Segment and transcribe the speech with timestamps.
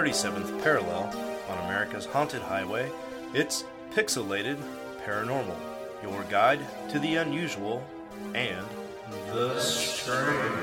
[0.00, 1.14] 37th parallel
[1.50, 2.90] on America's haunted highway,
[3.34, 4.56] it's Pixelated
[5.04, 5.54] Paranormal,
[6.02, 7.86] your guide to the unusual
[8.34, 8.66] and
[9.30, 10.56] the strange.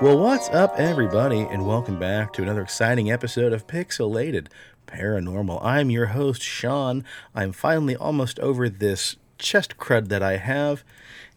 [0.00, 4.46] Well, what's up, everybody, and welcome back to another exciting episode of Pixelated
[4.86, 5.58] Paranormal.
[5.64, 7.02] I'm your host, Sean.
[7.34, 10.82] I'm finally almost over this chest crud that I have,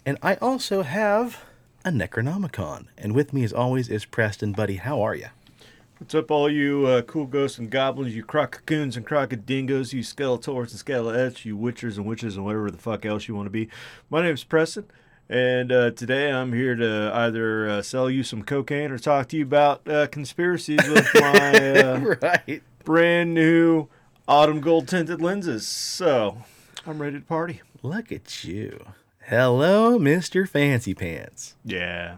[0.05, 1.43] and I also have
[1.83, 2.87] a Necronomicon.
[2.97, 4.53] And with me, as always, is Preston.
[4.53, 5.27] Buddy, how are you?
[5.97, 10.69] What's up, all you uh, cool ghosts and goblins, you crococoons and crocodingos, you skeletors
[10.69, 13.67] and skelettes, you witchers and witches and whatever the fuck else you want to be.
[14.09, 14.85] My name's Preston,
[15.27, 19.37] and uh, today I'm here to either uh, sell you some cocaine or talk to
[19.37, 22.63] you about uh, conspiracies with my uh, right.
[22.85, 23.87] brand new
[24.27, 25.67] autumn gold tinted lenses.
[25.67, 26.37] So
[26.85, 27.61] I'm ready to party.
[27.83, 28.85] Look at you.
[29.25, 30.47] Hello, Mr.
[30.47, 31.55] Fancy Pants.
[31.65, 32.15] Yeah.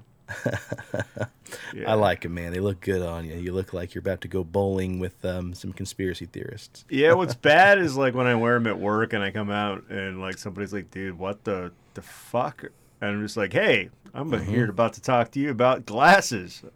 [1.87, 2.53] I like them, man.
[2.53, 3.33] They look good on you.
[3.35, 6.85] You look like you're about to go bowling with um, some conspiracy theorists.
[6.89, 9.85] Yeah, what's bad is like when I wear them at work and I come out
[9.89, 12.65] and like somebody's like, "Dude, what the the fuck?"
[13.01, 14.47] And I'm just like, "Hey, I'm Mm-hmm.
[14.51, 16.61] here about to talk to you about glasses.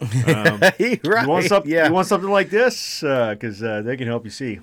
[0.00, 0.78] Um, right.
[0.78, 1.72] you want something?
[1.72, 1.88] Yeah.
[1.88, 3.00] You want something like this?
[3.00, 4.60] Because uh, they can help you see.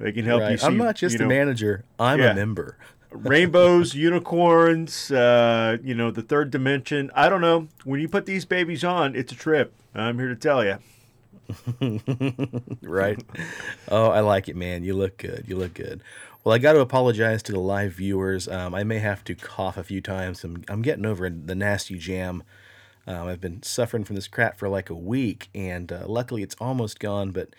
[0.00, 0.66] They can help you see.
[0.66, 1.84] I'm not just you a manager.
[1.98, 2.32] I'm Yeah.
[2.32, 2.78] a member.
[3.10, 7.10] rainbows, unicorns, uh, you know, the third dimension.
[7.14, 7.68] I don't know.
[7.84, 9.74] When you put these babies on, it's a trip.
[9.94, 10.78] I'm here to tell you.
[12.82, 13.22] right?
[13.88, 14.84] oh, I like it, man.
[14.84, 15.44] You look good.
[15.46, 16.02] You look good.
[16.44, 18.48] Well, I got to apologize to the live viewers.
[18.48, 20.42] Um, I may have to cough a few times.
[20.44, 22.42] I'm, I'm getting over the nasty jam.
[23.06, 26.56] Um, I've been suffering from this crap for like a week, and uh, luckily it's
[26.60, 27.32] almost gone.
[27.32, 27.50] But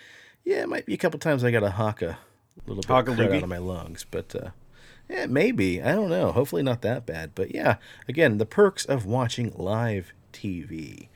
[0.44, 2.02] yeah, it might be a couple times I got to hawk
[2.58, 4.06] a little bit of out of my lungs.
[4.10, 4.50] But uh,
[5.10, 5.82] yeah, maybe.
[5.82, 6.32] I don't know.
[6.32, 7.32] Hopefully not that bad.
[7.36, 7.76] But yeah,
[8.08, 11.08] again, the perks of watching live TV.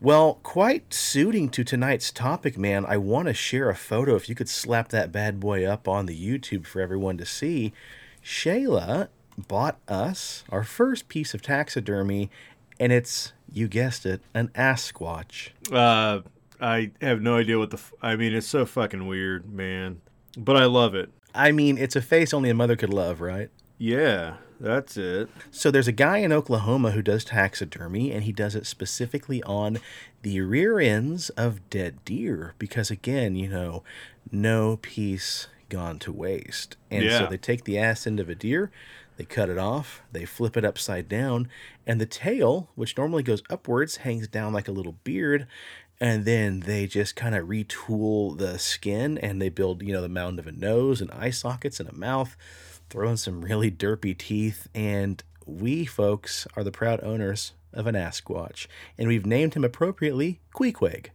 [0.00, 2.84] Well, quite suiting to tonight's topic, man.
[2.84, 4.16] I want to share a photo.
[4.16, 7.72] If you could slap that bad boy up on the YouTube for everyone to see.
[8.24, 9.08] Shayla
[9.38, 12.30] bought us our first piece of taxidermy,
[12.80, 15.50] and it's, you guessed it, an Asquatch.
[15.70, 16.22] Uh,
[16.60, 17.76] I have no idea what the.
[17.76, 20.00] F- I mean, it's so fucking weird, man.
[20.36, 21.10] But I love it.
[21.34, 23.50] I mean, it's a face only a mother could love, right?
[23.78, 25.28] Yeah, that's it.
[25.50, 29.78] So there's a guy in Oklahoma who does taxidermy, and he does it specifically on
[30.22, 33.82] the rear ends of dead deer because, again, you know,
[34.30, 36.76] no piece gone to waste.
[36.90, 38.70] And so they take the ass end of a deer,
[39.16, 41.48] they cut it off, they flip it upside down,
[41.86, 45.46] and the tail, which normally goes upwards, hangs down like a little beard.
[46.02, 50.08] And then they just kind of retool the skin and they build, you know, the
[50.08, 52.36] mound of a nose and eye sockets and a mouth
[52.90, 57.94] throw in some really derpy teeth, and we folks are the proud owners of an
[57.94, 58.66] Asquatch,
[58.98, 61.06] and we've named him appropriately Queequeg.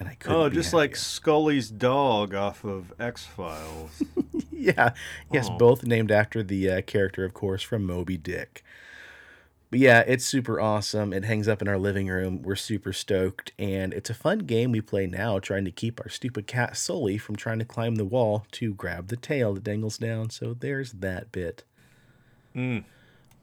[0.00, 0.96] And I couldn't Oh, just like.
[0.96, 4.02] Scully's dog off of X Files.
[4.52, 4.94] yeah,
[5.32, 5.56] yes, Oh.
[5.56, 8.64] both named after the uh, character, of course, from Moby Dick.
[9.74, 11.12] But yeah, it's super awesome.
[11.12, 12.42] It hangs up in our living room.
[12.42, 16.08] We're super stoked, and it's a fun game we play now, trying to keep our
[16.08, 19.98] stupid cat Sully from trying to climb the wall to grab the tail that dangles
[19.98, 20.30] down.
[20.30, 21.64] So there's that bit.
[22.54, 22.84] Mm.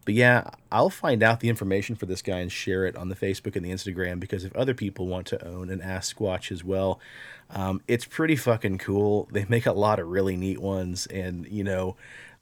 [0.05, 3.15] But yeah, I'll find out the information for this guy and share it on the
[3.17, 7.01] Facebook and the Instagram because if other people want to own an Asquatch as well,
[7.49, 9.27] um, it's pretty fucking cool.
[9.33, 11.97] They make a lot of really neat ones, and you know,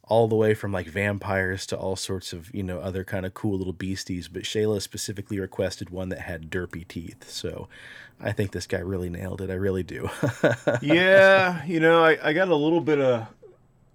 [0.09, 3.33] all the way from like vampires to all sorts of you know other kind of
[3.33, 4.27] cool little beasties.
[4.27, 7.69] But Shayla specifically requested one that had derpy teeth, so
[8.19, 9.49] I think this guy really nailed it.
[9.49, 10.09] I really do.
[10.81, 13.27] yeah, you know, I, I got a little bit of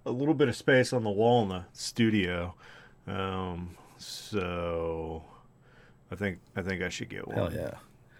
[0.05, 2.55] a little bit of space on the wall in the studio,
[3.07, 5.23] um, so
[6.11, 7.35] I think I think I should get one.
[7.35, 7.73] Hell yeah.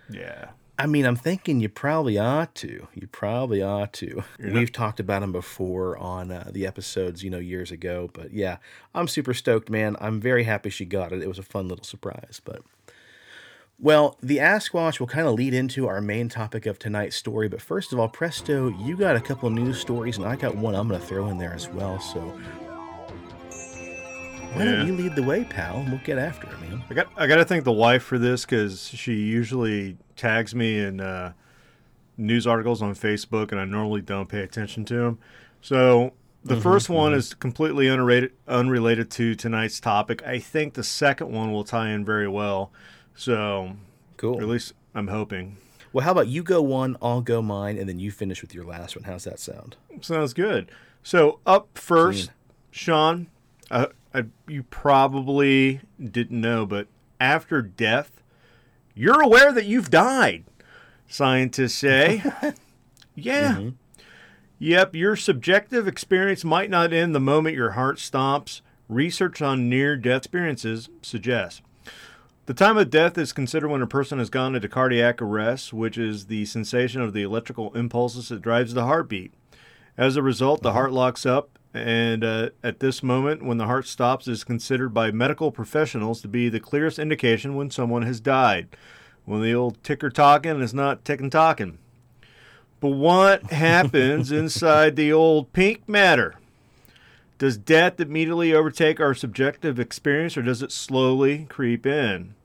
[0.09, 0.49] Yeah.
[0.77, 2.87] I mean, I'm thinking you probably ought to.
[2.93, 4.23] You probably ought to.
[4.39, 8.09] You're We've talked about him before on uh, the episodes, you know, years ago.
[8.13, 8.57] But yeah,
[8.93, 9.95] I'm super stoked, man.
[10.01, 11.21] I'm very happy she got it.
[11.21, 12.41] It was a fun little surprise.
[12.43, 12.61] But
[13.79, 17.47] well, the Asquatch will kind of lead into our main topic of tonight's story.
[17.47, 20.75] But first of all, Presto, you got a couple news stories, and I got one
[20.75, 21.99] I'm going to throw in there as well.
[22.01, 22.19] So
[24.53, 24.71] why Yeah.
[24.71, 25.77] don't you lead the way, pal?
[25.77, 26.83] and We'll get after it, man.
[26.89, 30.79] I got I got to thank the wife for this because she usually tags me
[30.79, 31.33] in uh,
[32.17, 35.19] news articles on Facebook, and I normally don't pay attention to them.
[35.61, 36.13] So
[36.43, 40.23] the first one is completely unrelated unrelated to tonight's topic.
[40.25, 42.71] I think the second one will tie in very well.
[43.15, 43.75] So
[44.17, 44.39] Cool.
[44.41, 45.57] at least I'm hoping.
[45.91, 48.65] Well, how about you go one, I'll go mine, and then you finish with your
[48.65, 49.05] last one.
[49.05, 49.77] How's that sound?
[50.01, 50.69] Sounds good.
[51.03, 52.35] So up first, Clean.
[52.71, 53.27] Sean,
[53.71, 56.87] uh, uh, you probably didn't know, but
[57.19, 58.21] after death,
[58.95, 60.45] you're aware that you've died.
[61.07, 62.23] Scientists say.
[63.15, 63.55] yeah.
[63.55, 63.69] Mm-hmm.
[64.57, 68.61] Yep, your subjective experience might not end the moment your heart stops.
[68.87, 71.61] Research on near death experiences suggests.
[72.45, 75.97] The time of death is considered when a person has gone into cardiac arrest, which
[75.97, 79.33] is the sensation of the electrical impulses that drives the heartbeat.
[79.97, 80.77] As a result, the uh-huh.
[80.77, 85.11] heart locks up, and uh, at this moment, when the heart stops, is considered by
[85.11, 88.69] medical professionals to be the clearest indication when someone has died.
[89.25, 91.77] When the old ticker talking is not ticking talking.
[92.79, 96.35] But what happens inside the old pink matter?
[97.39, 102.35] Does death immediately overtake our subjective experience or does it slowly creep in?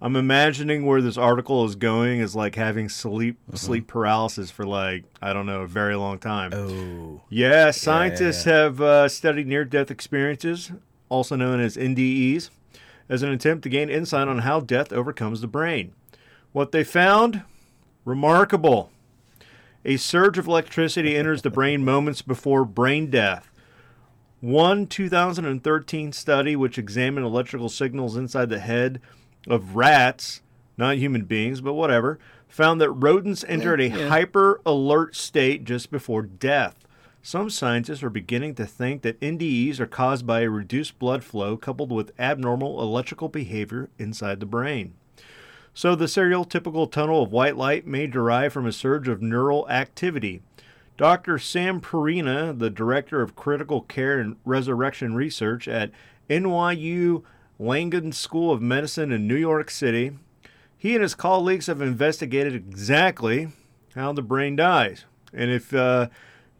[0.00, 5.04] I'm imagining where this article is going is like having sleep sleep paralysis for like
[5.20, 6.52] I don't know a very long time.
[6.54, 7.22] Oh.
[7.28, 10.70] Yeah, scientists have uh, studied near death experiences,
[11.08, 12.50] also known as NDEs,
[13.08, 15.92] as an attempt to gain insight on how death overcomes the brain.
[16.52, 17.42] What they found?
[18.04, 18.90] Remarkable.
[19.84, 23.50] A surge of electricity enters the brain moments before brain death.
[24.40, 29.00] One 2013 study, which examined electrical signals inside the head
[29.46, 30.42] of rats,
[30.76, 32.18] not human beings, but whatever,
[32.48, 36.76] found that rodents entered a hyper alert state just before death.
[37.22, 41.56] Some scientists are beginning to think that NDEs are caused by a reduced blood flow
[41.56, 44.94] coupled with abnormal electrical behavior inside the brain.
[45.74, 50.42] So, the stereotypical tunnel of white light may derive from a surge of neural activity.
[50.96, 51.38] Dr.
[51.38, 55.92] Sam Parnia, the director of critical care and resurrection research at
[56.28, 57.22] NYU
[57.60, 60.12] Langone School of Medicine in New York City,
[60.76, 63.48] he and his colleagues have investigated exactly
[63.94, 65.04] how the brain dies.
[65.32, 66.08] And if uh,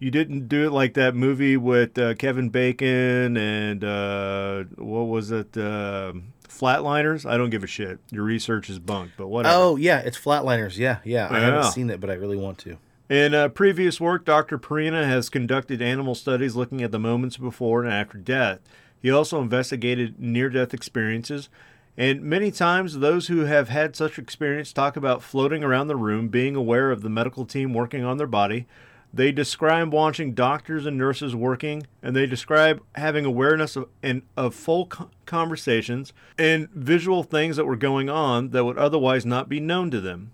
[0.00, 5.30] you didn't do it like that movie with uh, Kevin Bacon and uh, what was
[5.30, 6.12] it, uh,
[6.48, 7.98] Flatliners, I don't give a shit.
[8.10, 9.54] Your research is bunk, but whatever.
[9.56, 10.76] Oh yeah, it's Flatliners.
[10.76, 11.28] Yeah, yeah.
[11.28, 11.44] I Yeah.
[11.44, 12.78] haven't seen it, but I really want to.
[13.08, 14.58] In uh, previous work, Dr.
[14.58, 18.60] Parnia has conducted animal studies looking at the moments before and after death.
[19.00, 21.48] He also investigated near death experiences,
[21.96, 26.28] and many times those who have had such experience talk about floating around the room,
[26.28, 28.66] being aware of the medical team working on their body.
[29.12, 34.54] They describe watching doctors and nurses working, and they describe having awareness of, and, of
[34.54, 34.88] full
[35.26, 40.00] conversations and visual things that were going on that would otherwise not be known to
[40.00, 40.32] them.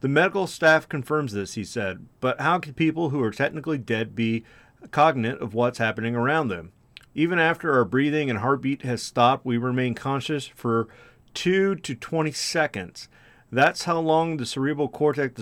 [0.00, 4.14] The medical staff confirms this, he said, but how can people who are technically dead
[4.14, 4.44] be
[4.90, 6.72] cognate of what's happening around them?
[7.18, 10.86] Even after our breathing and heartbeat has stopped, we remain conscious for
[11.34, 13.08] 2 to 20 seconds.
[13.50, 15.40] That's how long the cerebral cortex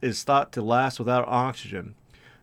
[0.00, 1.96] is thought, to last without oxygen.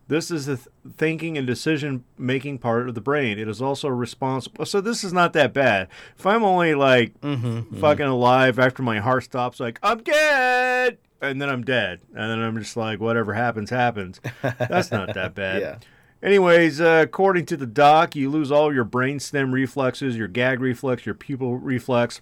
[0.07, 0.67] This is the th-
[0.97, 3.39] thinking and decision making part of the brain.
[3.39, 4.67] It is also responsible.
[4.67, 5.87] So this is not that bad.
[6.15, 7.81] If I'm only like mm-hmm, mm-hmm.
[7.81, 12.39] fucking alive after my heart stops, like I'm dead, and then I'm dead, and then
[12.39, 14.21] I'm just like whatever happens happens.
[14.43, 15.61] That's not that bad.
[15.63, 15.77] Yeah.
[16.23, 21.05] Anyways, uh, according to the doc, you lose all your brainstem reflexes, your gag reflex,
[21.05, 22.21] your pupil reflex.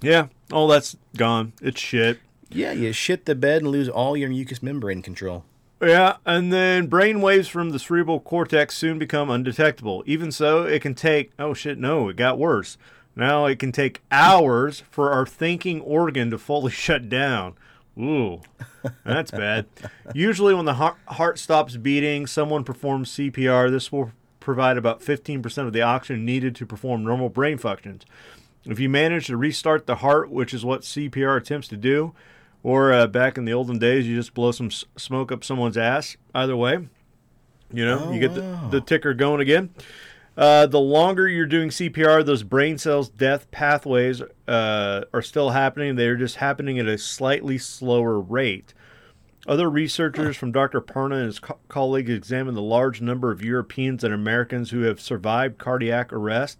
[0.00, 1.52] Yeah, all that's gone.
[1.60, 2.20] It's shit.
[2.48, 5.44] Yeah, you shit the bed and lose all your mucous membrane control.
[5.80, 10.02] Yeah, and then brain waves from the cerebral cortex soon become undetectable.
[10.06, 12.78] Even so, it can take, oh shit, no, it got worse.
[13.14, 17.54] Now it can take hours for our thinking organ to fully shut down.
[17.98, 18.40] Ooh,
[19.04, 19.66] that's bad.
[20.14, 23.70] Usually, when the heart, stops beating, someone performs CPR.
[23.70, 28.04] This will provide about 15% of the oxygen needed to perform normal brain functions.
[28.64, 32.14] If you manage to restart the heart, which is what CPR attempts to do,
[32.62, 35.78] or uh, back in the olden days, you just blow some s- smoke up someone's
[35.78, 36.16] ass.
[36.34, 36.88] Either way,
[37.72, 39.70] you know, you get the, the ticker going again.
[40.36, 45.96] Uh, the longer you're doing CPR, those brain cells death pathways uh, are still happening.
[45.96, 48.74] They're just happening at a slightly slower rate.
[49.48, 50.80] Other researchers from Dr.
[50.80, 55.00] Parnia and his co- colleagues examined the large number of Europeans and Americans who have
[55.00, 56.58] survived cardiac arrest.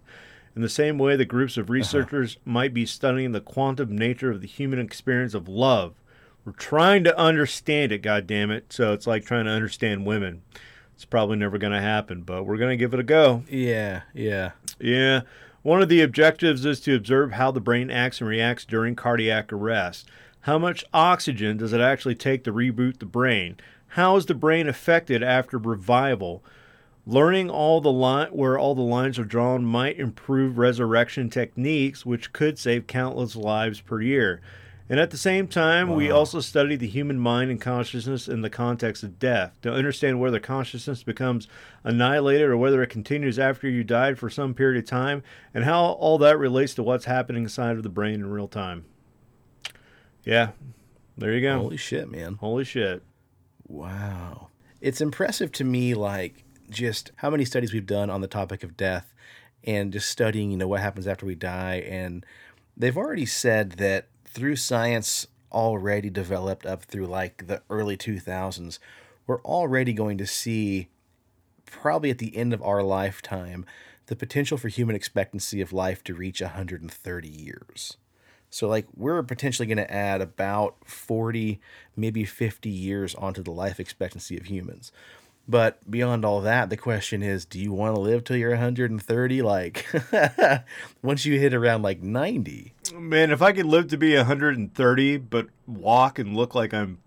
[0.55, 4.41] In the same way, the groups of researchers might be studying the quantum nature of
[4.41, 5.93] the human experience of love.
[6.45, 8.71] We're trying to understand it, God damn it!
[8.73, 10.41] So it's like trying to understand women.
[10.97, 13.43] It's probably never going to happen, but we're going to give it a go.
[13.47, 14.53] Yeah, yeah.
[14.79, 15.21] Yeah.
[15.61, 19.53] One of the objectives is to observe how the brain acts and reacts during cardiac
[19.53, 20.09] arrest.
[20.41, 23.57] How much oxygen does it actually take to reboot the brain?
[23.89, 26.43] How is the brain affected after revival?
[27.05, 32.33] Learning all the line where all the lines are drawn might improve resurrection techniques, which
[32.33, 34.41] could save countless lives per year.
[34.89, 38.49] And at the same time, we also study the human mind and consciousness in the
[38.49, 41.49] context of death to understand whether consciousness becomes
[41.83, 45.83] annihilated or whether it continues after you died for some period of time, and how
[45.83, 48.85] all that relates to what's happening inside of the brain in real time.
[50.23, 50.51] Yeah,
[51.17, 51.59] there you go.
[51.59, 52.35] Holy shit, man.
[52.35, 53.03] Holy shit.
[53.67, 54.47] Wow.
[54.79, 58.77] It's impressive to me, like, just how many studies we've done on the topic of
[58.77, 59.13] death
[59.63, 61.83] and just studying, you know, what happens after we die.
[61.87, 62.25] And
[62.77, 68.77] they've already said that through science already developed up through like the early 2000s,
[69.25, 70.89] we're already going to see,
[71.65, 73.65] probably at the end of our lifetime,
[74.05, 77.97] the potential for human expectancy of life to reach 130 years.
[78.51, 81.59] So, like, we're potentially going to add about 40,
[81.95, 84.91] maybe 50 years onto the life expectancy of humans.
[85.49, 89.41] But beyond all that, the question is do you want to live till you're 130?
[89.41, 89.85] Like,
[91.01, 95.47] once you hit around like 90, Man, if I could live to be 130 but
[95.65, 96.99] walk and look like I'm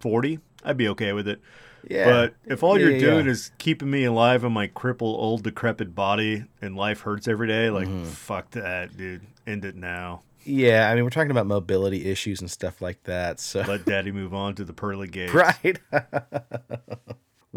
[0.00, 1.40] 40, I'd be okay with it.
[1.88, 2.04] Yeah.
[2.10, 3.32] But if all you're yeah, doing yeah.
[3.32, 7.70] is keeping me alive in my crippled, old, decrepit body and life hurts every day,
[7.70, 8.04] like, Mm-hmm.
[8.04, 9.22] fuck that, dude.
[9.46, 10.22] End it now.
[10.44, 13.38] yeah, I mean, we're talking about mobility issues and stuff like that.
[13.40, 15.32] So, Let daddy move on to the pearly gates.
[15.34, 15.78] right.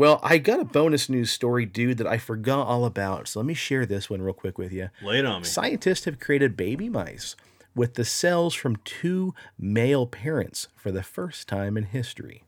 [0.01, 3.27] well, I got a bonus news story, dude, that I forgot all about.
[3.27, 4.89] So, let me share this one real quick with you.
[5.03, 5.48] Lay it on me.
[5.48, 7.36] Scientists have created baby mice
[7.75, 12.43] with the cells from two male parents for the first time in history.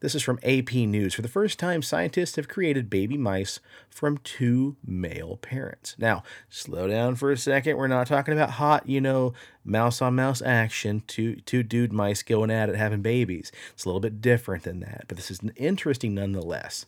[0.00, 1.12] This is from AP News.
[1.12, 5.94] For the first time, scientists have created baby mice from two male parents.
[5.98, 7.76] Now, slow down for a second.
[7.76, 12.22] We're not talking about hot, you know, mouse on mouse action, two, two dude mice
[12.22, 13.52] going at it having babies.
[13.74, 16.86] It's a little bit different than that, but this is interesting nonetheless.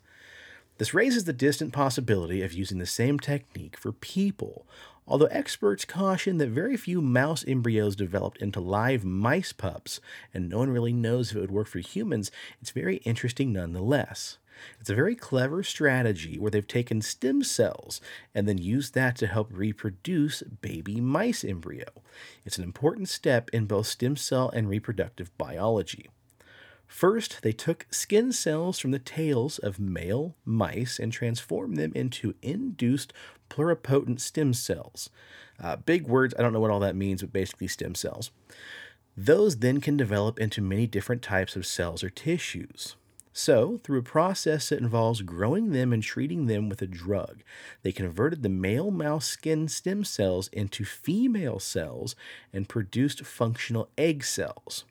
[0.79, 4.67] This raises the distant possibility of using the same technique for people,
[5.07, 10.01] although experts caution that very few mouse embryos developed into live mice pups,
[10.33, 12.31] and no one really knows if it would work for humans,
[12.61, 14.39] it's very interesting nonetheless.
[14.81, 18.01] It's a very clever strategy where they've taken stem cells
[18.35, 21.87] and then used that to help reproduce baby mice embryo.
[22.45, 26.11] It's an important step in both stem cell and reproductive biology.
[26.87, 32.35] First, they took skin cells from the tails of male mice and transformed them into
[32.43, 33.15] induced
[33.53, 35.11] pluripotent stem cells.
[35.63, 38.31] Uh, big words, I don't know what all that means, but basically stem cells.
[39.17, 42.97] Those then can develop into many different types of cells or tissues.
[43.35, 47.43] So, through a process that involves growing them and treating them with a drug,
[47.83, 52.15] they converted the male mouse skin stem cells into female cells
[52.53, 54.85] and produced functional egg cells.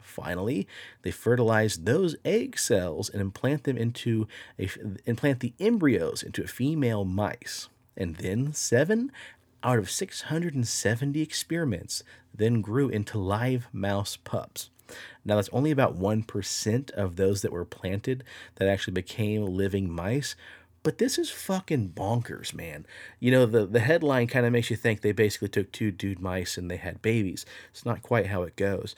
[0.00, 0.66] Finally,
[1.02, 4.26] they fertilize those egg cells and implant them into
[4.58, 4.68] a,
[5.06, 7.68] implant the embryos into a female mice.
[7.96, 9.12] And then seven
[9.62, 12.02] out of 670 experiments
[12.34, 14.70] then grew into live mouse pups.
[15.24, 18.24] Now, that's only about 1% of those that were planted
[18.56, 20.36] that actually became living mice.
[20.82, 22.84] But this is fucking bonkers, man.
[23.18, 26.20] You know, the, the headline kind of makes you think they basically took two dude
[26.20, 27.46] mice and they had babies.
[27.70, 28.94] It's not quite how it goes.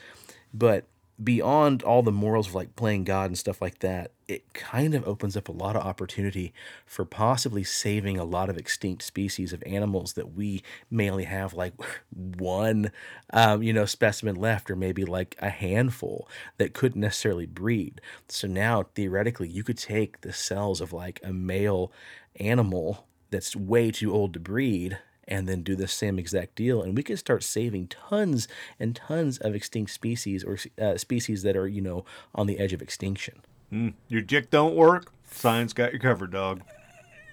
[0.52, 0.86] But
[1.22, 5.06] beyond all the morals of like playing God and stuff like that, it kind of
[5.06, 6.52] opens up a lot of opportunity
[6.84, 11.54] for possibly saving a lot of extinct species of animals that we may only have
[11.54, 11.74] like
[12.10, 12.90] one,
[13.32, 16.28] um, you know, specimen left, or maybe like a handful
[16.58, 18.00] that couldn't necessarily breed.
[18.28, 21.92] So now theoretically, you could take the cells of like a male
[22.40, 26.96] animal that's way too old to breed and then do the same exact deal and
[26.96, 28.46] we could start saving tons
[28.78, 32.72] and tons of extinct species or uh, species that are you know on the edge
[32.72, 35.12] of extinction Your dick don't work?
[35.30, 36.62] Science got you covered, dog.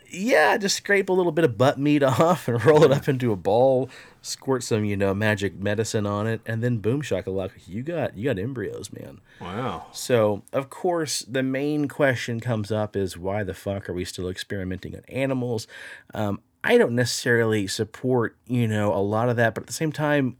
[0.09, 3.31] yeah just scrape a little bit of butt meat off and roll it up into
[3.31, 3.89] a ball
[4.21, 8.25] squirt some you know magic medicine on it and then boom shakalaka you got you
[8.25, 9.87] got embryos man Wow.
[9.91, 14.29] So, of course, the main question comes up is why the fuck are we still
[14.29, 15.67] experimenting on animals?
[16.13, 19.91] Um, I don't necessarily support, you know, a lot of that, but at the same
[19.91, 20.37] time,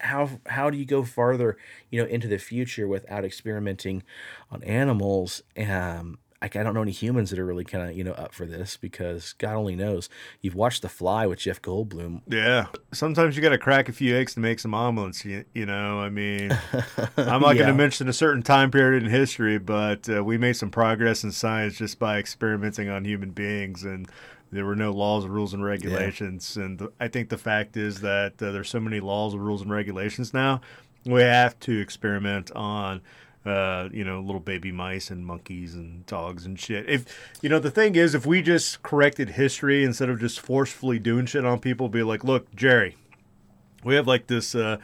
[0.00, 1.56] how how do you go farther,
[1.90, 4.02] you know, into the future without experimenting
[4.50, 5.42] on animals?
[5.56, 8.32] Um, I, I don't know any humans that are really kind of you know up
[8.32, 10.08] for this because God only knows.
[10.40, 12.22] You've watched The Fly with Jeff Goldblum.
[12.28, 12.66] Yeah.
[12.92, 15.24] Sometimes you got to crack a few eggs to make some omelets.
[15.24, 16.52] You, you know, I mean,
[17.16, 20.54] I'm not going to mention a certain time period in history, but uh, we made
[20.54, 24.08] some progress in science just by experimenting on human beings, and
[24.52, 26.56] there were no laws, or rules, and regulations.
[26.56, 29.70] And the, I think the fact is that uh, there's so many laws, rules, and
[29.70, 30.60] regulations now.
[31.04, 33.00] We have to experiment on.
[33.46, 36.88] Uh, you know, little baby mice and monkeys and dogs and shit.
[36.88, 37.04] If
[37.42, 41.26] you know, the thing is, if we just corrected history instead of just forcefully doing
[41.26, 42.96] shit on people, be like, look, Jerry,
[43.84, 44.78] we have like this uh,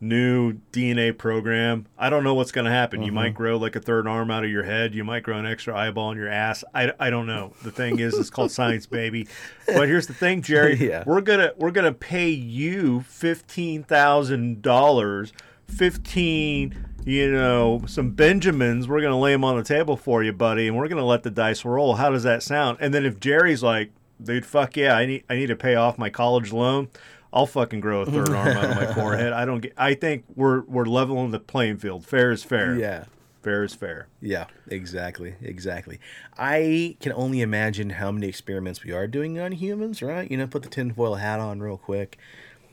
[0.00, 1.84] new DNA program.
[1.98, 3.02] I don't know what's going to happen.
[3.02, 3.14] You Mm-hmm.
[3.14, 4.94] might grow like a third arm out of your head.
[4.94, 6.64] You might grow an extra eyeball in your ass.
[6.74, 7.52] I, I don't know.
[7.62, 9.28] The thing is, it's called science, baby.
[9.66, 10.76] But here's the thing, Jerry.
[10.88, 11.04] Yeah.
[11.06, 15.34] We're gonna we're gonna pay you fifteen thousand dollars.
[15.66, 18.88] Fifteen, you know, some Benjamins.
[18.88, 21.30] We're gonna lay them on the table for you, buddy, and we're gonna let the
[21.30, 21.94] dice roll.
[21.94, 22.78] How does that sound?
[22.80, 23.90] And then if Jerry's like,
[24.22, 26.88] dude, fuck yeah, I need I need to pay off my college loan.
[27.32, 29.32] I'll fucking grow a third arm out of my forehead.
[29.32, 29.74] I don't get.
[29.76, 32.06] I think we're we're leveling the playing field.
[32.06, 32.74] Fair is fair.
[32.76, 33.04] Yeah.
[33.42, 34.08] Fair is fair.
[34.20, 36.00] Yeah, exactly, exactly.
[36.36, 40.28] I can only imagine how many experiments we are doing on humans, right?
[40.28, 42.18] You know, put the tinfoil hat on real quick.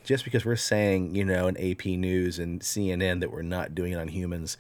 [0.06, 3.92] Just because we're saying, you know, in AP News and CNN that we're not doing
[3.92, 4.58] it on humans,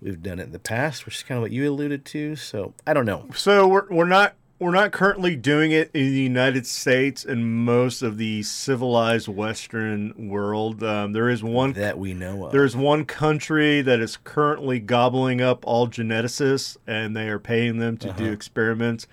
[0.00, 2.36] we've done it in the past, which is kind of what you alluded to.
[2.36, 3.28] So I don't know.
[3.34, 8.00] So we're we're not we're not currently doing it in the United States and most
[8.00, 10.82] of the civilized Western world.
[10.82, 12.52] Um, there is one That we know of.
[12.52, 17.98] There's one country that is currently gobbling up all geneticists, and they are paying them
[17.98, 19.06] to do experiments.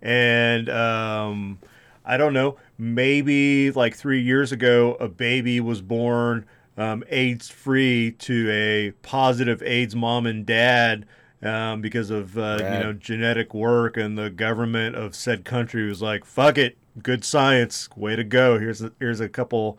[0.00, 1.58] And um,
[2.04, 6.46] I don't know, maybe like three years ago, a baby was born
[6.76, 11.06] um, AIDS free to a positive AIDS mom and dad.
[11.42, 16.00] Um, because of uh, you know genetic work, and the government of said country was
[16.00, 19.78] like, "Fuck it, good science, way to go." Here's a, here's a couple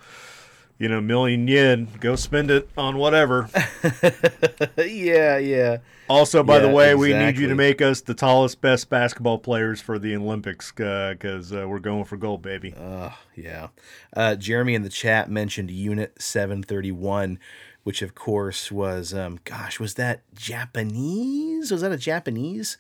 [0.78, 1.88] you know, million yen.
[2.00, 3.50] Go spend it on whatever.
[4.78, 5.78] yeah, yeah.
[6.08, 9.40] Also, by the Yeah, way, we need you to make us the tallest, best basketball
[9.40, 12.74] players for the Olympics because uh, we're going for gold, baby.
[12.78, 13.70] Uh, yeah.
[14.16, 17.40] Uh, Jeremy in the chat mentioned Unit 731,
[17.84, 21.72] which of course was, um, gosh, was that Japanese?
[21.72, 22.78] Was that a Japanese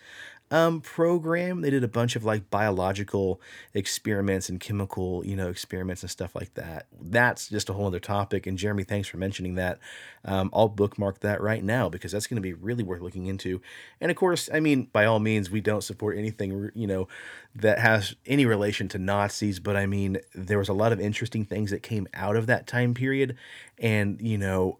[0.52, 1.62] um, program?
[1.62, 3.42] They did a bunch of like biological
[3.74, 6.88] experiments and chemical, you know, experiments and stuff like that.
[7.02, 8.46] That's just a whole other topic.
[8.46, 9.80] And Jeremy, thanks for mentioning that.
[10.24, 13.62] Um, I'll bookmark that right now because that's going to be really worth looking into.
[14.00, 17.08] And of course, I mean, by all means, we don't support anything, you know,
[17.56, 19.60] that has any relation to Nazis.
[19.60, 22.68] But I mean, there was a lot of interesting things that came out of that
[22.68, 23.36] time period.
[23.78, 24.80] And, you know,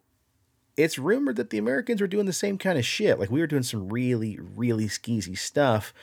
[0.78, 3.20] it's rumored that the Americans were doing the same kind of shit.
[3.20, 5.94] Like we were doing some really, really skeezy stuff.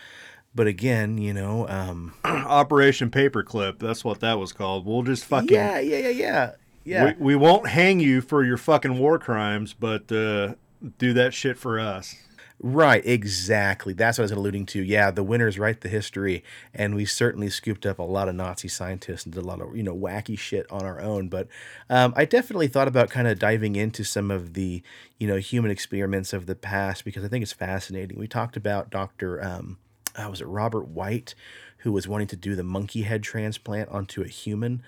[0.54, 3.78] But again, you know, um, Operation Paperclip.
[3.78, 4.84] That's what that was called.
[4.86, 5.50] We'll just fucking.
[5.50, 6.50] yeah, yeah, yeah, yeah,
[6.84, 7.04] yeah.
[7.04, 10.54] We, we won't hang you for your fucking war crimes, but uh,
[10.98, 12.16] do that shit for us.
[12.64, 13.92] Right, exactly.
[13.92, 14.80] That's what I was alluding to.
[14.80, 18.68] Yeah, the winners write the history, and we certainly scooped up a lot of Nazi
[18.68, 21.28] scientists and did a lot of you know wacky shit on our own.
[21.28, 21.48] But
[21.90, 24.80] um, I definitely thought about kind of diving into some of the
[25.18, 28.16] you know human experiments of the past because I think it's fascinating.
[28.16, 29.78] We talked about Doctor, um,
[30.14, 31.34] uh, was it Robert White,
[31.78, 34.84] who was wanting to do the monkey head transplant onto a human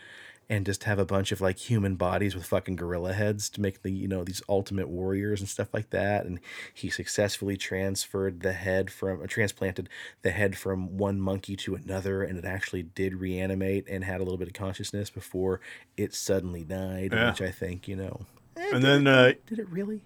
[0.48, 3.83] and just have a bunch of like human bodies with fucking gorilla heads to make
[3.83, 6.38] the you know these ultimate warriors and stuff like that and
[6.72, 9.88] he successfully transferred the head from or transplanted
[10.22, 14.24] the head from one monkey to another and it actually did reanimate and had a
[14.24, 15.61] little bit of consciousness before
[15.96, 17.30] it suddenly died Yeah.
[17.30, 18.26] which i think you know
[18.57, 20.02] eh, And then, it- uh, did it really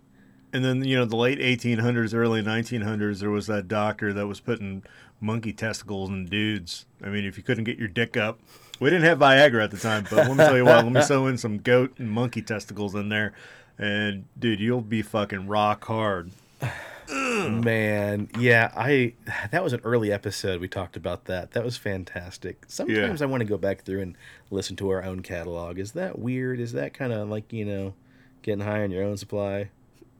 [0.51, 4.40] and then you know, the late 1800s, early 1900s, there was that doctor that was
[4.40, 4.83] putting
[5.20, 6.87] monkey testicles in dudes.
[7.05, 8.40] I mean, if you couldn't get your dick up,
[8.81, 11.03] we didn't have Viagra at the time, but let me tell you what, let me
[11.03, 13.33] sew in some goat and monkey testicles in there,
[13.79, 16.31] and dude, you'll be fucking rock hard.
[17.11, 19.14] Man, yeah, I
[19.51, 20.61] that was an early episode.
[20.61, 21.53] We talked about that.
[21.53, 22.64] That was fantastic.
[22.69, 24.17] Sometimes I want to go back through and
[24.51, 25.79] listen to our own catalog.
[25.79, 26.61] Is that weird?
[26.61, 27.95] Is that kind of like you know,
[28.43, 29.71] getting high on your own supply?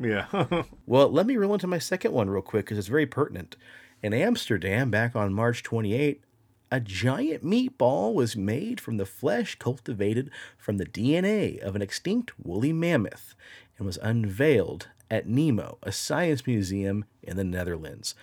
[0.01, 0.27] Yeah.
[0.87, 3.57] Well, let me roll into my second one real quick because it's very pertinent.
[4.03, 6.23] In Amsterdam, back on March 28,
[6.71, 12.33] a giant meatball was made from the flesh cultivated from the DNA of an extinct
[12.39, 13.35] woolly mammoth
[13.79, 18.15] and was unveiled at Nemo, a science museum in the Netherlands.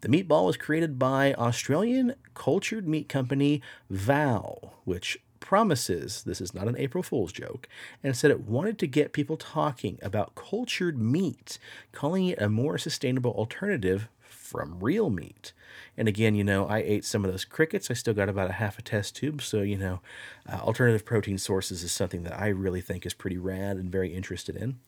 [0.00, 3.60] The meatball was created by Australian cultured meat company
[3.90, 7.68] Vow, which promises this is not an April Fool's joke,
[8.02, 11.58] and said it wanted to get people talking about cultured meat,
[11.92, 14.08] calling it a more sustainable alternative
[14.50, 15.52] from real meat.
[15.96, 17.90] And again, you know, I ate some of those crickets.
[17.90, 19.42] I still got about a half a test tube.
[19.42, 20.00] So, you know,
[20.50, 24.12] uh, alternative protein sources is something that I really think is pretty rad and very
[24.12, 24.80] interested in.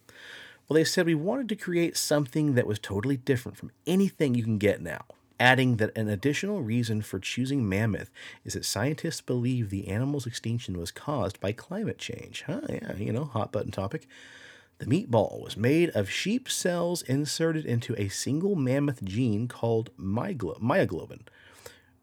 [0.68, 4.42] Well, they said we wanted to create something that was totally different from anything you
[4.42, 5.04] can get now.
[5.38, 8.10] Adding that an additional reason for choosing mammoth
[8.44, 12.42] is that scientists believe the animal's extinction was caused by climate change.
[12.46, 12.60] Huh?
[12.68, 14.06] Yeah, you know, hot button topic.
[14.82, 20.60] The meatball was made of sheep cells inserted into a single mammoth gene called myoglo-
[20.60, 21.20] myoglobin.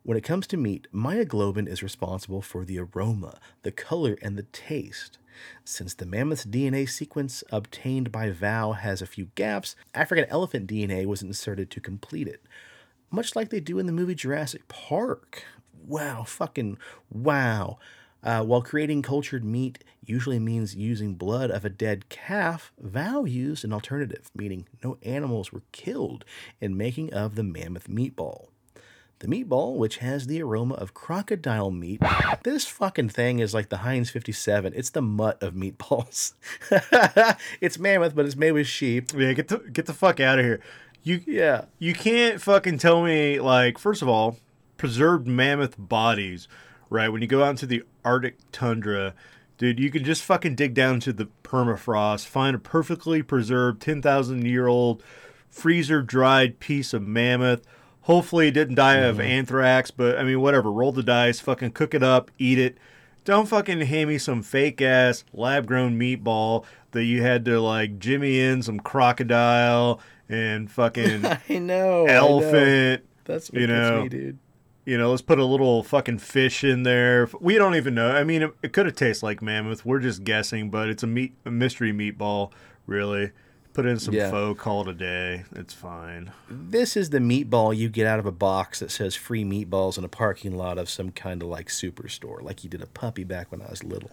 [0.04, 4.44] When it comes to meat, myoglobin is responsible for the aroma, the color, and the
[4.44, 5.18] taste.
[5.66, 11.06] Since the mammoth's DNA sequence obtained by Vow has a few gaps, African elephant DNA
[11.06, 12.44] was inserted to complete it.
[13.12, 15.44] Much like they do in the movie Jurassic Park.
[15.86, 16.78] Wow, fucking
[17.12, 17.78] wow.
[18.24, 23.64] Uh, while creating cultured meat usually means using blood of a dead calf, Vow used
[23.64, 26.26] an alternative, meaning no animals were killed
[26.60, 28.48] in making of the mammoth meatball.
[29.20, 32.02] The meatball, which has the aroma of crocodile meat,
[32.44, 34.72] this fucking thing is like the Heinz 57.
[34.76, 36.34] It's the mutt of meatballs.
[37.62, 39.12] it's mammoth, but it's made with sheep.
[39.14, 40.62] Yeah, get the get the fuck out of here.
[41.04, 41.66] You Yeah.
[41.80, 44.38] you can't fucking tell me like first of all,
[44.78, 46.48] preserved mammoth bodies,
[46.90, 47.10] right?
[47.10, 49.14] When you go out into the Arctic tundra,
[49.58, 54.46] dude, you can just fucking dig down to the permafrost, find a perfectly preserved 10,000
[54.46, 55.04] year old
[55.50, 57.66] freezer dried piece of mammoth.
[58.02, 59.26] Hopefully it didn't die of mm-hmm.
[59.26, 62.78] anthrax, but I mean whatever, roll the dice, fucking cook it up, eat it.
[63.26, 68.00] Don't fucking hand me some fake ass lab grown meatball that you had to like
[68.00, 71.50] jimmy in some crocodile and fucking I know.
[71.50, 72.06] I know.
[72.06, 73.06] elephant.
[73.26, 74.04] That's what you know.
[74.04, 74.40] me, dude.
[74.86, 77.30] You know, let's put a little fucking fish in there.
[77.40, 78.12] We don't even know.
[78.12, 79.86] I mean, it, it could have tasted like mammoth.
[79.86, 82.52] We're just guessing, but it's a meat, a mystery meatball,
[82.88, 83.32] really.
[83.74, 84.32] Put in some Yeah.
[84.32, 85.44] faux, call it a day.
[85.56, 86.32] It's fine.
[86.50, 90.04] This is the meatball you get out of a box that says free meatballs in
[90.04, 93.52] a parking lot of some kind of like superstore, like you did a puppy back
[93.52, 94.12] when I was little.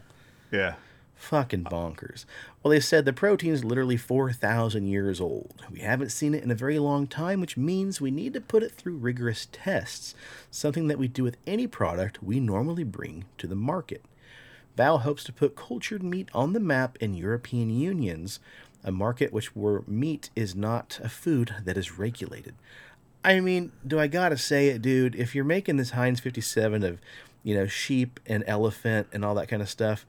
[0.52, 0.74] Yeah.
[1.16, 2.24] Fucking bonkers.
[2.62, 5.64] Well, they said the protein's literally 4,000 years old.
[5.70, 8.62] We haven't seen it in a very long time, which means we need to put
[8.62, 10.14] it through rigorous tests,
[10.50, 14.04] something that we do with any product we normally bring to the market.
[14.76, 18.38] Vow hopes to put cultured meat on the map in European unions,
[18.84, 22.54] a market which where meat is not a food that is regulated.
[23.24, 25.16] I mean, do I gotta say it, dude?
[25.16, 27.00] If you're making this Heinz 57 of,
[27.42, 30.04] you know, sheep and elephant and all that kind of stuff,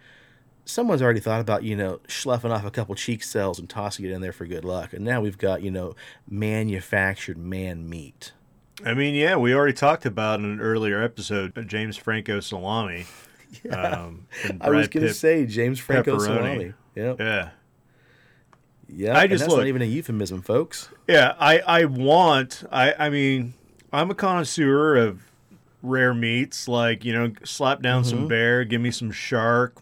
[0.67, 4.11] someone's already thought about, you know, schluffing off a couple cheek cells and tossing it
[4.11, 4.93] in there for good luck.
[4.93, 5.95] And now we've got, you know,
[6.29, 8.33] manufactured man meat.
[8.85, 13.05] I mean, yeah, we already talked about in an earlier episode uh, James Franco salami.
[13.71, 14.27] Um,
[14.59, 16.25] I was gonna say James Franco pepperoni.
[16.25, 16.73] salami.
[16.95, 17.19] Yep.
[17.21, 17.49] Yeah.
[18.89, 19.17] Yeah.
[19.17, 20.89] I and just that's look- not even a euphemism, folks.
[21.07, 23.53] Yeah, I, I want I I mean
[23.93, 25.21] I'm a connoisseur of
[25.81, 26.67] rare meats.
[26.67, 28.09] Like you know, slap down Mm-hmm.
[28.09, 29.77] some bear, give me some shark.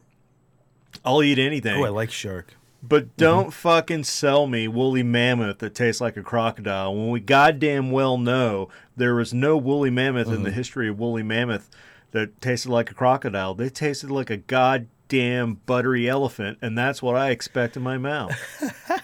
[1.05, 1.79] I'll eat anything.
[1.79, 2.53] Oh, I like shark.
[2.81, 3.13] but mm-hmm.
[3.17, 8.17] don't fucking sell me woolly mammoth that tastes like a crocodile when we goddamn well
[8.17, 10.57] know there was no woolly mammoth in the mm-hmm.
[10.57, 11.69] history of woolly mammoth
[12.11, 13.53] that tasted like a crocodile.
[13.53, 18.33] They tasted like a goddamn buttery elephant, and that's what I expect in my mouth.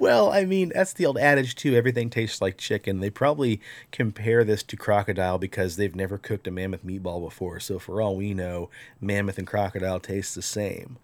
[0.00, 1.74] Well, I mean, that's the old adage too.
[1.76, 3.00] Everything tastes like chicken.
[3.00, 3.60] They probably
[3.92, 7.60] compare this to crocodile because they've never cooked a mammoth meatball before.
[7.60, 10.96] So for all we know, mammoth and crocodile taste the same.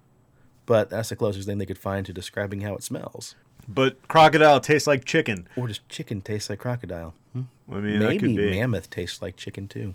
[0.64, 3.34] But that's the closest thing they could find to describing how it smells.
[3.68, 5.46] but crocodile tastes like chicken.
[5.56, 7.12] Or does chicken taste like crocodile?
[7.34, 7.42] Hmm?
[7.70, 8.58] I mean, that could Maybe be.
[8.58, 9.94] mammoth tastes like chicken too.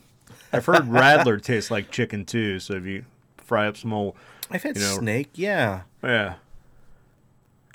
[0.53, 2.59] I've heard rattler tastes like chicken too.
[2.59, 3.05] So if you
[3.37, 4.15] fry up some old,
[4.51, 5.81] I've had You know- snake, yeah.
[6.03, 6.35] yeah,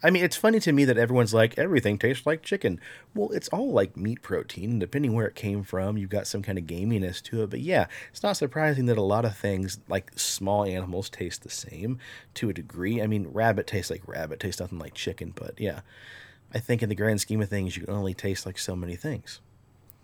[0.03, 2.81] I mean, it's funny to me that everyone's like, everything tastes like chicken.
[3.15, 4.79] Well, it's all like meat protein.
[4.79, 7.51] Depending where it came from, you've got some kind of gaminess to it.
[7.51, 11.51] But yeah, it's not surprising that a lot of things, like small animals, taste the
[11.51, 11.99] same
[12.35, 13.01] to a degree.
[13.01, 15.33] I mean, rabbit tastes like rabbit, tastes nothing like chicken.
[15.35, 15.81] But yeah,
[16.53, 18.97] I think in the grand scheme of things, you can only taste like so many
[18.97, 19.41] things.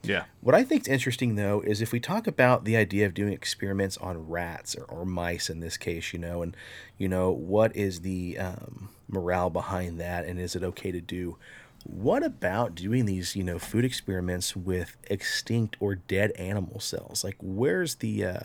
[0.02, 0.24] Yeah.
[0.40, 3.32] What I think is interesting, though, is if we talk about the idea of doing
[3.32, 6.56] experiments on rats or, or mice in this case, you know, and,
[6.98, 11.36] you know, what is the um, morale behind that and is it okay to do?
[11.84, 17.22] What about doing these, you know, food experiments with extinct or dead animal cells?
[17.24, 18.40] Like, where's the, uh,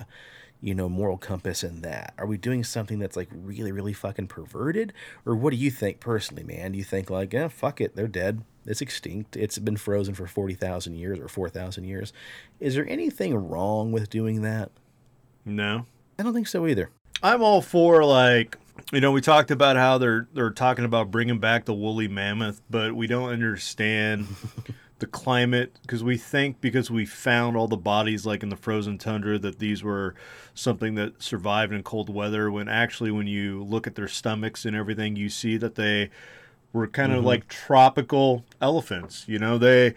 [0.62, 2.13] you know, moral compass in that?
[2.17, 4.93] Are we doing something that's like really, really fucking perverted?
[5.26, 6.72] Or what do you think personally, man?
[6.72, 8.43] Do you think like, eh, fuck it, they're dead.
[8.67, 9.36] It's extinct.
[9.36, 12.13] It's been frozen for 40,000 years or 4,000 years.
[12.60, 14.71] Is there anything wrong with doing that?
[15.45, 15.86] No,
[16.19, 16.89] I don't think so either.
[17.23, 18.58] I'm all for like
[18.91, 22.62] you know we talked about how they're they're talking about bringing back the woolly mammoth,
[22.69, 24.27] but we don't understand
[24.99, 28.97] the climate because we think because we found all the bodies like in the frozen
[28.97, 30.15] tundra that these were
[30.53, 34.75] something that survived in cold weather when actually when you look at their stomachs and
[34.75, 36.10] everything you see that they
[36.73, 37.27] were kind of mm-hmm.
[37.27, 39.95] like tropical elephants you know they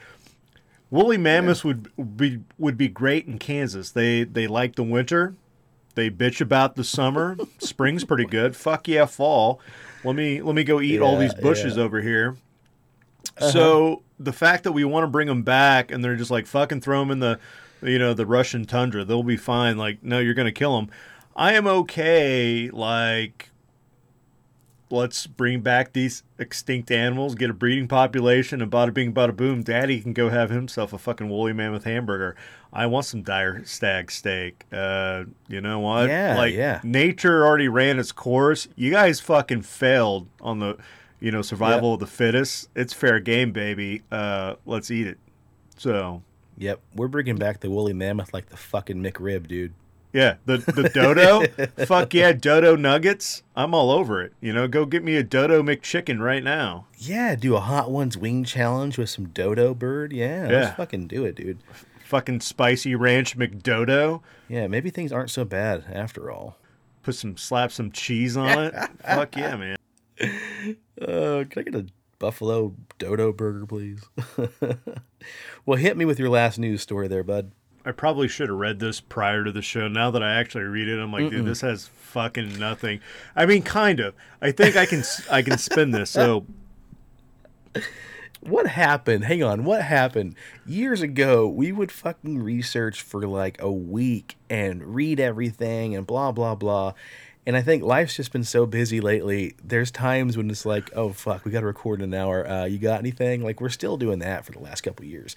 [0.90, 5.34] woolly mammoths would be would be great in Kansas they they like the winter
[5.96, 7.36] they bitch about the summer.
[7.58, 8.56] Spring's pretty good.
[8.56, 9.60] Fuck yeah, fall.
[10.04, 11.82] Let me let me go eat all these bushes yeah.
[11.82, 12.36] over here.
[13.36, 13.50] Uh-huh.
[13.50, 16.80] So the fact that we want to bring them back and they're just like fucking
[16.80, 17.38] throw them in the
[17.82, 19.04] you know, the Russian tundra.
[19.04, 19.78] They'll be fine.
[19.78, 20.90] Like, no, you're going to kill them.
[21.34, 22.70] I am okay.
[22.70, 23.49] Like,
[24.90, 29.62] let's bring back these extinct animals, get a breeding population, and bada bing, bada boom,
[29.62, 32.36] daddy can go have himself a fucking woolly mammoth hamburger.
[32.72, 34.64] I want some dire stag steak.
[34.72, 36.08] Uh, you know what?
[36.08, 36.80] Yeah, like yeah.
[36.82, 38.68] nature already ran its course.
[38.76, 40.76] You guys fucking failed on the,
[41.20, 41.94] you know, survival Yep.
[41.94, 42.68] of the fittest.
[42.74, 44.02] It's fair game, baby.
[44.10, 45.18] Uh, let's eat it.
[45.76, 46.22] So
[46.58, 49.72] Yep, we're bringing back the woolly mammoth like the fucking McRib, dude.
[50.12, 51.46] Yeah, the the dodo,
[51.86, 53.42] fuck yeah, dodo nuggets.
[53.56, 54.32] I'm all over it.
[54.40, 56.86] You know, go get me a dodo McChicken right now.
[56.98, 60.12] Yeah, do a hot ones wing challenge with some dodo bird.
[60.12, 60.52] Yeah, Yeah.
[60.60, 61.58] let's fucking do it, dude.
[62.04, 64.20] Fucking spicy ranch McDodo.
[64.48, 66.56] Yeah, maybe things aren't so bad after all.
[67.02, 68.74] Put some slap some cheese on it.
[69.04, 69.76] fuck yeah, man.
[71.00, 71.86] Uh, can I get a
[72.18, 74.02] buffalo dodo burger, please?
[75.66, 77.52] well, hit me with your last news story there, bud.
[77.84, 79.88] I probably should have read this prior to the show.
[79.88, 83.00] Now that I actually read it, I'm like, dude, this has fucking nothing.
[83.34, 84.14] I mean, kind of.
[84.42, 86.10] I think I can I can spin this.
[86.10, 86.44] So
[88.40, 89.24] What happened?
[89.24, 90.34] Hang on, what happened?
[90.64, 96.32] Years ago, we would fucking research for like a week and read everything and blah
[96.32, 96.94] blah blah.
[97.46, 99.54] And I think life's just been so busy lately.
[99.62, 102.48] There's times when it's like, oh fuck, we got to record in an hour.
[102.48, 103.42] Uh, you got anything?
[103.42, 105.36] Like we're still doing that for the last couple years.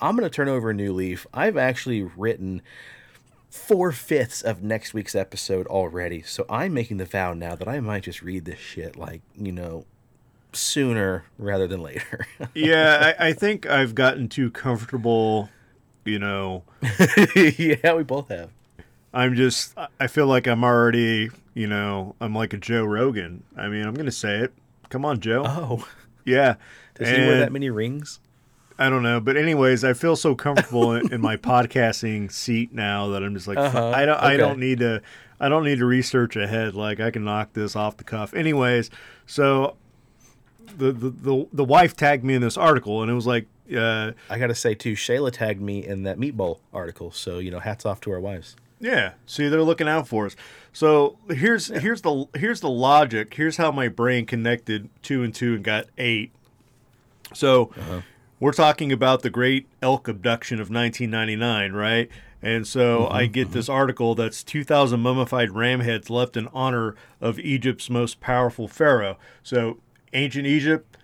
[0.00, 1.26] I'm gonna turn over a new leaf.
[1.32, 2.62] I've actually written
[3.50, 7.80] four fifths of next week's episode already, so I'm making the vow now that I
[7.80, 9.84] might just read this shit like you know
[10.52, 12.26] sooner rather than later.
[12.54, 15.50] yeah, I, I think I've gotten too comfortable.
[16.04, 16.64] You know,
[17.36, 18.50] yeah, we both have.
[19.14, 19.74] I'm just.
[20.00, 21.30] I feel like I'm already.
[21.54, 23.44] You know, I'm like a Joe Rogan.
[23.56, 24.52] I mean, I'm gonna say it.
[24.88, 25.44] Come on, Joe.
[25.46, 25.86] Oh,
[26.24, 26.56] yeah.
[26.94, 28.20] does he wear that many rings?
[28.78, 33.08] I don't know, but anyways, I feel so comfortable in, in my podcasting seat now
[33.08, 35.02] that I'm just like, Uh-huh, I don't, I don't need to,
[35.40, 36.74] I don't need to research ahead.
[36.74, 38.34] Like I can knock this off the cuff.
[38.34, 38.90] Anyways,
[39.26, 39.76] so
[40.76, 44.12] the the the, the wife tagged me in this article, and it was like, uh,
[44.30, 47.84] I gotta say too, Shayla tagged me in that meatball article, so you know, hats
[47.84, 48.56] off to our wives.
[48.80, 50.34] Yeah, see, they're looking out for us.
[50.72, 53.34] So here's here's the here's the logic.
[53.34, 56.32] Here's how my brain connected two and two and got eight.
[57.34, 57.70] So
[58.42, 62.10] we're talking about the great elk abduction of 1999, right?
[62.42, 67.38] And so I get this article that's 2,000 mummified ram heads left in honor of
[67.38, 69.16] Egypt's most powerful pharaoh.
[69.44, 69.78] So
[70.12, 70.96] ancient Egypt,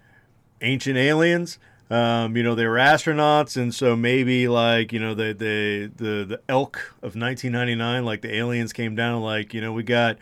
[0.62, 1.61] ancient aliens.
[1.88, 6.24] Um, you know, they were astronauts, and so maybe like you know the the the
[6.24, 10.18] the elk of 1999, like the aliens came down, like you know we got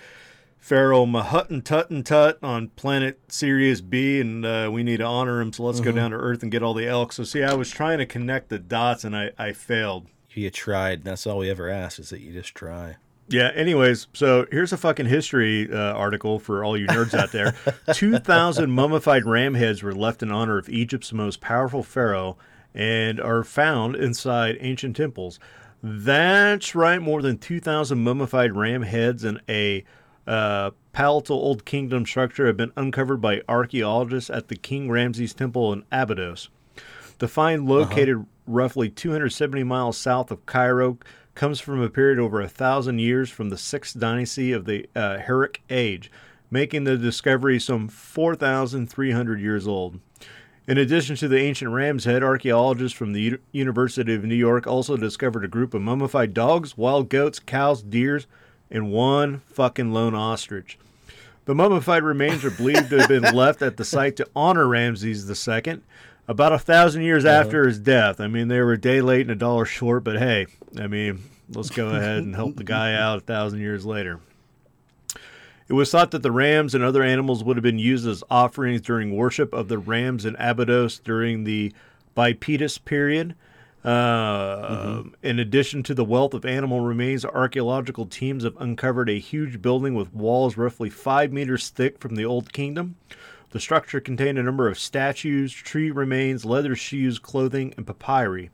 [0.67, 5.05] Pharaoh Mahutton Tutton Tut and Tut on planet Sirius B, and uh, we need to
[5.05, 5.53] honor him.
[5.53, 7.13] So let's go down to Earth and get all the elk.
[7.13, 10.09] So see, I was trying to connect the dots, and I I failed.
[10.31, 11.05] You tried.
[11.05, 12.97] That's all we ever ask is that you just try.
[13.29, 13.53] Yeah.
[13.55, 17.55] Anyways, so here's a fucking history uh, article for all you nerds out there.
[17.95, 22.37] Two thousand mummified ram heads were left in honor of Egypt's most powerful pharaoh,
[22.75, 25.39] and are found inside ancient temples.
[25.81, 27.01] That's right.
[27.01, 29.85] More than two thousand mummified ram heads and a
[30.27, 35.73] uh, palatal Old Kingdom structure have been uncovered by archaeologists at the King Ramses Temple
[35.73, 36.49] in Abydos.
[37.19, 40.99] The find, located roughly 270 miles south of Cairo,
[41.35, 45.19] comes from a period over a thousand years from the sixth dynasty of the uh,
[45.19, 46.11] Herrick Age,
[46.51, 50.01] making the discovery some 4,300 years old.
[50.67, 54.67] In addition to the ancient ram's head, archaeologists from the U- University of New York
[54.67, 58.27] also discovered a group of mummified dogs, wild goats, cows, deers,
[58.71, 60.79] and one fucking lone ostrich.
[61.47, 65.49] The mummified remains are believed to have been left at the site to honor Ramses
[65.49, 65.81] II
[66.29, 68.21] about a thousand years after his death.
[68.21, 70.47] I mean, they were a day late and a dollar short, but hey,
[70.79, 74.21] I mean, let's go ahead and help the guy out a thousand years later.
[75.69, 78.81] It was thought that the rams and other animals would have been used as offerings
[78.81, 81.73] during worship of the rams in Abydos during the
[82.15, 83.35] Bipedus period.
[83.87, 89.63] Uh, In addition to the wealth of animal remains, archaeological teams have uncovered a huge
[89.63, 92.97] building with walls roughly five meters thick from the Old Kingdom.
[93.51, 98.51] The structure contained a number of statues, tree remains, leather shoes, clothing, and papyri.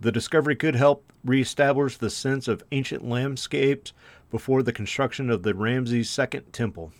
[0.00, 3.92] The discovery could help reestablish the sense of ancient landscapes
[4.30, 6.92] before the construction of the Ramses II temple.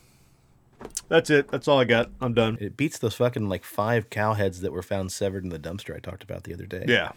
[1.09, 1.48] That's it.
[1.48, 2.11] That's all I got.
[2.20, 2.59] I'm done.
[2.61, 5.96] It beats those fucking like five cow heads that were found severed in the dumpster
[5.96, 6.85] I talked about the other day.
[6.87, 7.12] Yeah.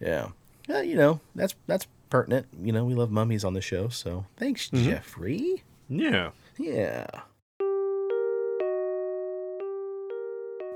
[0.00, 0.28] Yeah.
[0.68, 2.46] Yeah, you know, that's that's pertinent.
[2.62, 5.62] You know, we love mummies on the show, so thanks, Jeffrey.
[5.88, 6.30] Yeah.
[6.58, 7.06] Yeah.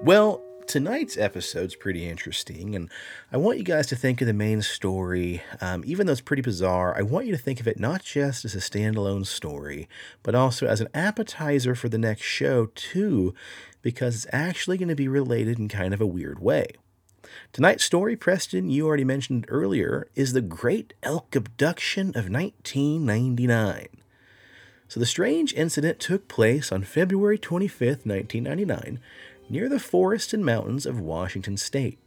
[0.03, 2.91] Well, tonight's episode's pretty interesting, and
[3.33, 5.43] I want you guys to think of the main story.
[5.61, 8.45] Um, even though it's pretty bizarre, I want you to think of it not just
[8.45, 9.89] as a standalone story,
[10.23, 13.35] but also as an appetizer for the next show, too,
[13.83, 16.73] because it's actually going to be related in kind of a weird way.
[17.53, 23.89] Tonight's story, Preston, you already mentioned earlier, is the Great Elk Abduction of 1999.
[24.89, 29.01] So the strange incident took place on February 25th, 1999,
[29.49, 31.99] near the forests and mountains of Washington state.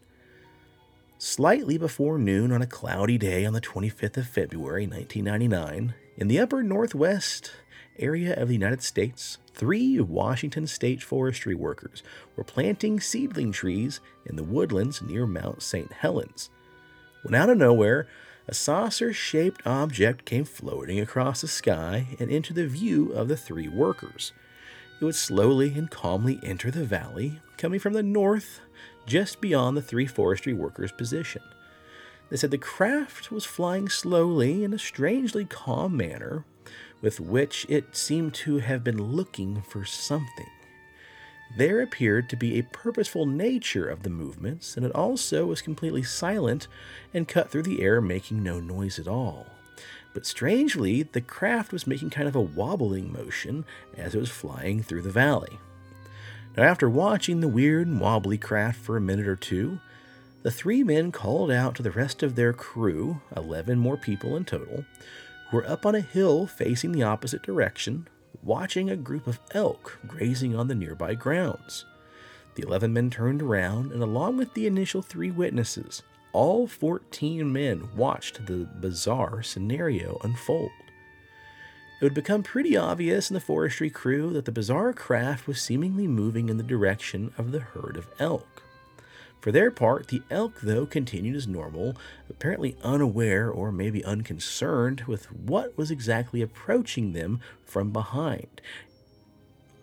[1.18, 6.40] Slightly before noon on a cloudy day on the 25th of February 1999, in the
[6.40, 7.52] upper northwest
[8.00, 12.04] area of the United States, three Washington state forestry workers
[12.36, 15.92] were planting seedling trees in the woodlands near Mount St.
[15.92, 16.50] Helens.
[17.24, 18.08] When out of nowhere,
[18.48, 23.36] a saucer shaped object came floating across the sky and into the view of the
[23.36, 24.32] three workers.
[25.00, 28.62] It would slowly and calmly enter the valley, coming from the north,
[29.06, 31.42] just beyond the three forestry workers' position.
[32.30, 36.46] They said the craft was flying slowly in a strangely calm manner,
[37.02, 40.50] with which it seemed to have been looking for something.
[41.56, 46.04] There appeared to be a purposeful nature of the movements, and it also was completely
[46.04, 46.68] silent
[47.14, 49.46] and cut through the air, making no noise at all.
[50.14, 54.82] But strangely, the craft was making kind of a wobbling motion as it was flying
[54.84, 55.60] through the valley.
[56.56, 59.80] Now, after watching the weird and wobbly craft for a minute or two,
[60.42, 64.44] the three men called out to the rest of their crew, 11 more people in
[64.44, 64.86] total,
[65.52, 68.08] were up on a hill facing the opposite direction,
[68.44, 71.86] watching a group of elk grazing on the nearby grounds.
[72.56, 77.90] The 11 men turned around, and along with the initial three witnesses, all 14 men
[77.96, 80.72] watched the bizarre scenario unfold.
[82.00, 86.08] It would become pretty obvious in the forestry crew that the bizarre craft was seemingly
[86.08, 88.64] moving in the direction of the herd of elk.
[89.40, 91.96] For their part, the elk, though, continued as normal,
[92.30, 98.62] apparently unaware or maybe unconcerned with what was exactly approaching them from behind.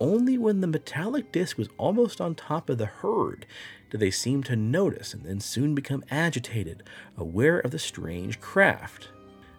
[0.00, 3.46] Only when the metallic disc was almost on top of the herd
[3.90, 6.82] did they seem to notice and then soon become agitated,
[7.16, 9.08] aware of the strange craft.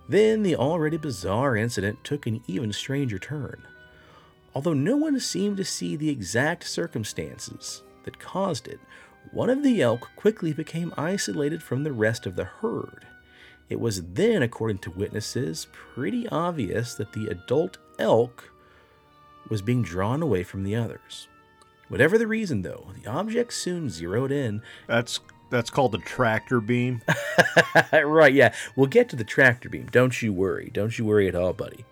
[0.10, 3.63] Then the already bizarre incident took an even stranger turn.
[4.53, 8.79] Although no one seemed to see the exact circumstances that caused it,
[9.36, 13.06] one of the elk quickly became isolated from the rest of the herd.
[13.69, 18.50] It was then, according to witnesses, pretty obvious that the adult elk
[19.50, 21.28] was being drawn away from the others.
[21.89, 24.62] Whatever the reason, though, the object soon zeroed in.
[24.88, 25.19] That's
[25.50, 27.02] that's called the tractor beam.
[27.93, 28.54] right, yeah.
[28.78, 29.88] We'll get to the tractor beam.
[29.91, 30.71] Don't you worry.
[30.74, 31.84] Don't you worry at all, buddy.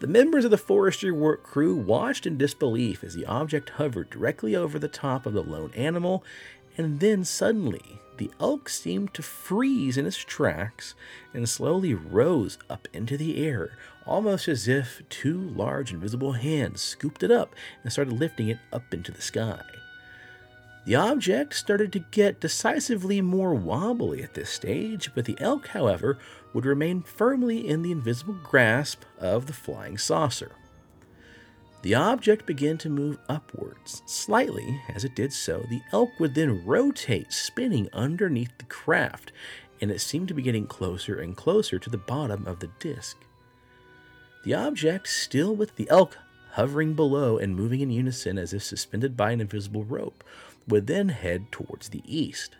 [0.00, 4.56] The members of the forestry work crew watched in disbelief as the object hovered directly
[4.56, 6.24] over the top of the lone animal,
[6.78, 10.94] and then suddenly the elk seemed to freeze in its tracks
[11.34, 17.22] and slowly rose up into the air, almost as if two large invisible hands scooped
[17.22, 19.60] it up and started lifting it up into the sky.
[20.86, 26.18] The object started to get decisively more wobbly at this stage, but the elk, however,
[26.52, 30.52] would remain firmly in the invisible grasp of the flying saucer.
[31.82, 34.02] The object began to move upwards.
[34.04, 39.32] Slightly, as it did so, the elk would then rotate, spinning underneath the craft,
[39.80, 43.16] and it seemed to be getting closer and closer to the bottom of the disc.
[44.44, 46.18] The object, still with the elk
[46.52, 50.24] hovering below and moving in unison as if suspended by an invisible rope,
[50.66, 52.56] would then head towards the east.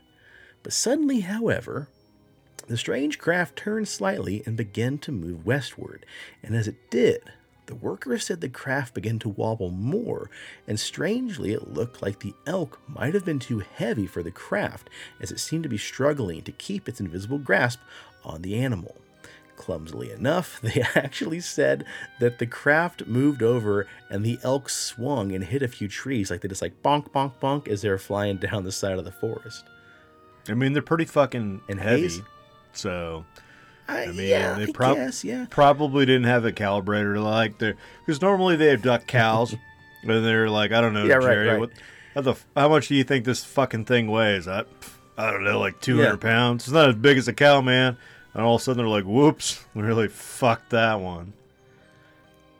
[0.62, 1.88] But suddenly, however,
[2.70, 6.06] the strange craft turned slightly and began to move westward,
[6.40, 7.20] and as it did,
[7.66, 10.30] the workers said the craft began to wobble more,
[10.68, 14.88] and strangely it looked like the elk might have been too heavy for the craft,
[15.20, 17.80] as it seemed to be struggling to keep its invisible grasp
[18.24, 18.96] on the animal.
[19.56, 21.85] Clumsily enough, they actually said
[22.20, 26.40] that the craft moved over and the elk swung and hit a few trees, like
[26.42, 29.11] they just like bonk, bonk, bonk as they were flying down the side of the
[29.11, 29.64] forest.
[30.48, 32.02] I mean, they're pretty fucking And heavy.
[32.02, 32.22] haze?
[32.72, 33.24] So
[33.88, 35.46] I, I mean, yeah, they prob- guess, yeah.
[35.50, 37.75] probably didn't have a calibrator like they
[38.06, 39.52] because normally they have duck cows
[40.02, 41.60] and they're like, I don't know, Yeah, Jerry, right.
[41.60, 41.71] what
[42.14, 44.46] how the how much do you think this fucking thing weighs?
[44.48, 44.64] I
[45.18, 46.31] I don't know, like two hundred Yeah.
[46.31, 46.64] pounds.
[46.64, 47.96] It's not as big as a cow, man.
[48.33, 51.33] And all of a sudden they're like, whoops, we really fucked that one.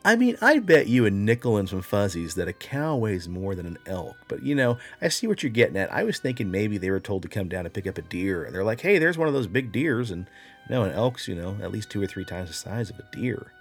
[0.03, 3.55] I mean, I bet you a nickel and some fuzzies that a cow weighs more
[3.55, 4.17] than an elk.
[4.29, 5.93] But you know, I see what you're getting at.
[5.93, 8.45] I was thinking maybe they were told to come down and pick up a deer,
[8.45, 10.27] and they're like, "Hey, there's one of those big deers," and
[10.71, 13.05] no, an elk's you know at least two or three times the size of a
[13.13, 13.53] deer.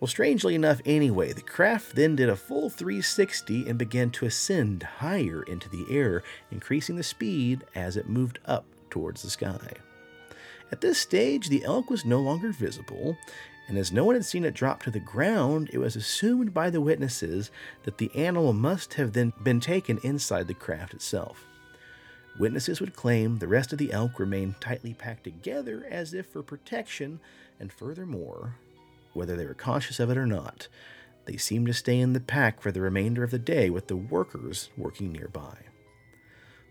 [0.00, 4.82] Well, strangely enough, anyway, the craft then did a full 360 and began to ascend
[4.82, 9.72] higher into the air, increasing the speed as it moved up towards the sky.
[10.70, 13.16] At this stage, the elk was no longer visible,
[13.68, 16.70] and as no one had seen it drop to the ground, it was assumed by
[16.70, 17.50] the witnesses
[17.82, 21.44] that the animal must have then been taken inside the craft itself.
[22.38, 26.42] Witnesses would claim the rest of the elk remained tightly packed together as if for
[26.42, 27.18] protection,
[27.58, 28.56] and furthermore,
[29.14, 30.68] whether they were conscious of it or not,
[31.24, 33.96] they seemed to stay in the pack for the remainder of the day with the
[33.96, 35.56] workers working nearby.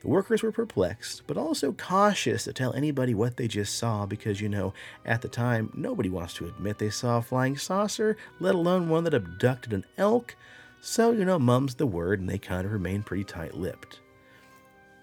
[0.06, 4.40] The workers were perplexed, but also cautious to tell anybody what they just saw because,
[4.40, 4.72] you know,
[5.04, 9.04] at the time, nobody wants to admit they saw a flying saucer, let alone one
[9.06, 10.36] that abducted an elk.
[10.80, 14.00] So, you know, mum's the word, and they kind of remained pretty tight lipped.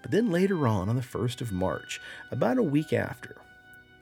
[0.01, 1.99] But then later on, on the 1st of March,
[2.31, 3.35] about a week after,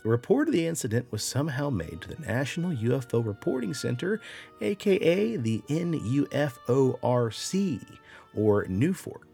[0.06, 4.22] a report of the incident was somehow made to the National UFO Reporting Center,
[4.62, 6.52] aka the NUFORC,
[8.36, 9.31] or NUFORC.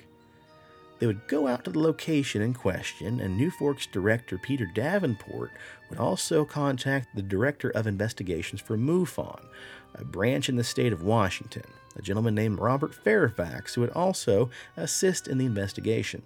[1.00, 5.52] They would go out to the location in question, and NUFORC's director Peter Davenport
[5.90, 9.46] would also contact the director of investigations for MUFON,
[9.94, 14.50] a branch in the state of Washington, a gentleman named Robert Fairfax, who would also
[14.76, 16.24] assist in the investigation.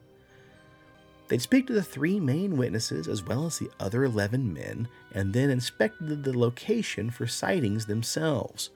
[1.28, 5.34] They'd speak to the three main witnesses as well as the other 11 men, and
[5.34, 8.70] then inspected the location for sightings themselves.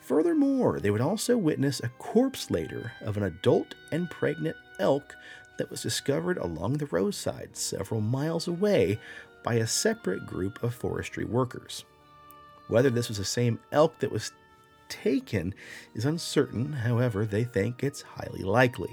[0.00, 5.14] Furthermore, they would also witness a corpse later of an adult and pregnant elk
[5.58, 8.98] that was discovered along the roadside several miles away
[9.44, 11.84] by a separate group of forestry workers.
[12.68, 14.32] Whether this was the same elk that was
[14.88, 15.54] taken
[15.94, 18.90] is uncertain, however, they think it's highly likely.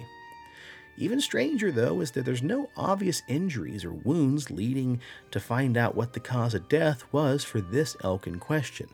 [0.98, 5.96] Even stranger, though, is that there's no obvious injuries or wounds leading to find out
[5.96, 8.88] what the cause of death was for this elk in question.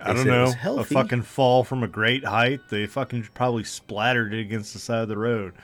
[0.00, 0.52] I don't know.
[0.64, 2.60] A fucking fall from a great height.
[2.70, 5.54] They fucking probably splattered it against the side of the road.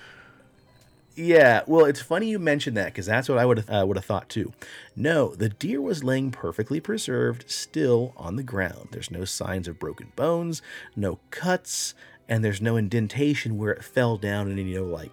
[1.17, 3.97] Yeah, well, it's funny you mentioned that because that's what I would have uh, would
[3.97, 4.53] have thought too.
[4.95, 8.89] No, the deer was laying perfectly preserved, still on the ground.
[8.93, 10.63] There's no signs of broken bones,
[10.97, 11.95] no cuts,
[12.29, 15.11] and there's no indentation where it fell down and you know like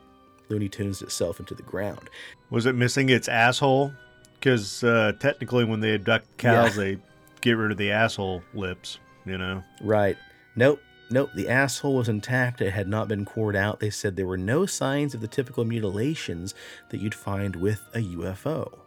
[0.49, 2.09] Looney Tunes itself into the ground.
[2.49, 3.91] Was it missing its asshole?
[4.35, 6.83] Because uh, technically, when they abduct cows, yeah.
[6.83, 6.97] they
[7.41, 8.99] get rid of the asshole lips.
[9.25, 9.63] You know.
[9.81, 10.17] Right.
[10.55, 10.79] Nope.
[11.10, 12.62] Nope, the asshole was intact.
[12.62, 13.80] It had not been cored out.
[13.80, 16.53] They said there were no signs of the typical mutilations
[16.89, 18.80] that you'd find with a UFO.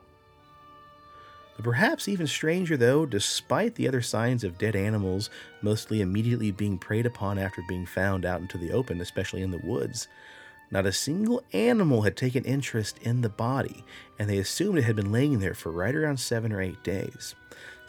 [1.56, 5.30] But perhaps even stranger, though, despite the other signs of dead animals
[5.62, 9.58] mostly immediately being preyed upon after being found out into the open, especially in the
[9.58, 10.06] woods,
[10.70, 13.84] not a single animal had taken interest in the body,
[14.18, 17.34] and they assumed it had been laying there for right around seven or eight days.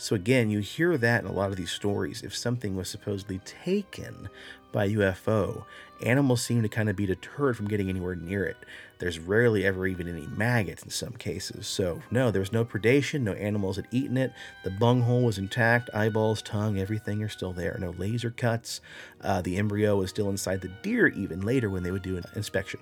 [0.01, 2.23] So again, you hear that in a lot of these stories.
[2.23, 4.29] If something was supposedly taken
[4.71, 5.65] by UFO,
[6.03, 8.57] animals seem to kind of be deterred from getting anywhere near it.
[8.97, 11.67] There's rarely ever even any maggots in some cases.
[11.67, 14.33] So no, there was no predation, no animals had eaten it.
[14.63, 17.77] The bunghole was intact, eyeballs, tongue, everything are still there.
[17.79, 18.81] No laser cuts.
[19.21, 22.23] Uh, the embryo was still inside the deer even later when they would do an
[22.35, 22.79] inspection.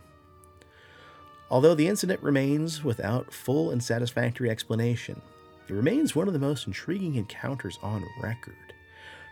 [1.52, 5.22] Although the incident remains without full and satisfactory explanation,
[5.70, 8.74] it remains one of the most intriguing encounters on record.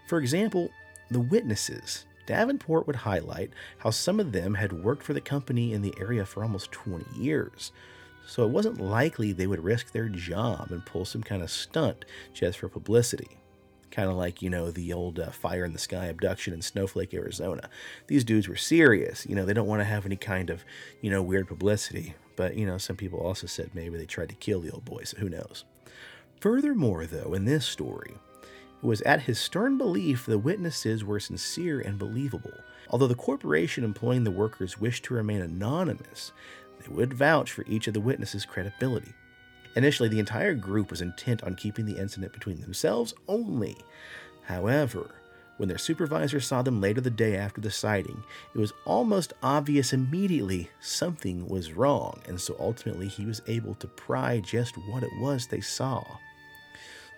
[0.08, 0.70] For example,
[1.10, 2.06] the witnesses.
[2.26, 6.26] Davenport would highlight how some of them had worked for the company in the area
[6.26, 7.72] for almost 20 years,
[8.28, 12.04] so it wasn't likely they would risk their job and pull some kind of stunt
[12.34, 13.40] just for publicity.
[13.90, 17.14] Kind of like, you know, the old uh, fire in the sky abduction in Snowflake,
[17.14, 17.70] Arizona.
[18.08, 19.26] These dudes were serious.
[19.26, 20.66] You know, they don't want to have any kind of,
[21.02, 22.16] you know, weird publicity.
[22.36, 25.04] But, you know, some people also said maybe they tried to kill the old boy,
[25.06, 25.64] so who knows.
[26.40, 28.14] Furthermore, though, in this story,
[28.44, 32.54] it was at his stern belief the witnesses were sincere and believable.
[32.90, 36.32] Although the corporation employing the workers wished to remain anonymous,
[36.80, 39.14] they would vouch for each of the witnesses' credibility.
[39.76, 43.76] Initially, the entire group was intent on keeping the incident between themselves only.
[44.44, 45.16] However,
[45.58, 48.24] when their supervisor saw them later the day after the sighting,
[48.54, 53.88] it was almost obvious immediately something was wrong, and so ultimately he was able to
[53.88, 56.04] pry just what it was they saw.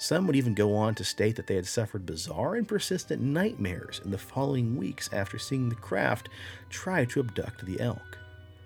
[0.01, 3.99] Some would even go on to state that they had suffered bizarre and persistent nightmares
[4.05, 6.29] in the following weeks after seeing the craft
[6.69, 8.17] try to abduct the elk.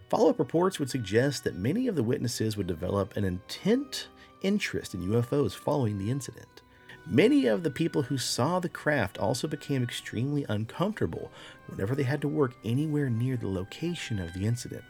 [0.10, 4.10] Follow up reports would suggest that many of the witnesses would develop an intent
[4.44, 6.62] interest in UFOs following the incident.
[7.08, 11.32] Many of the people who saw the craft also became extremely uncomfortable
[11.66, 14.84] whenever they had to work anywhere near the location of the incident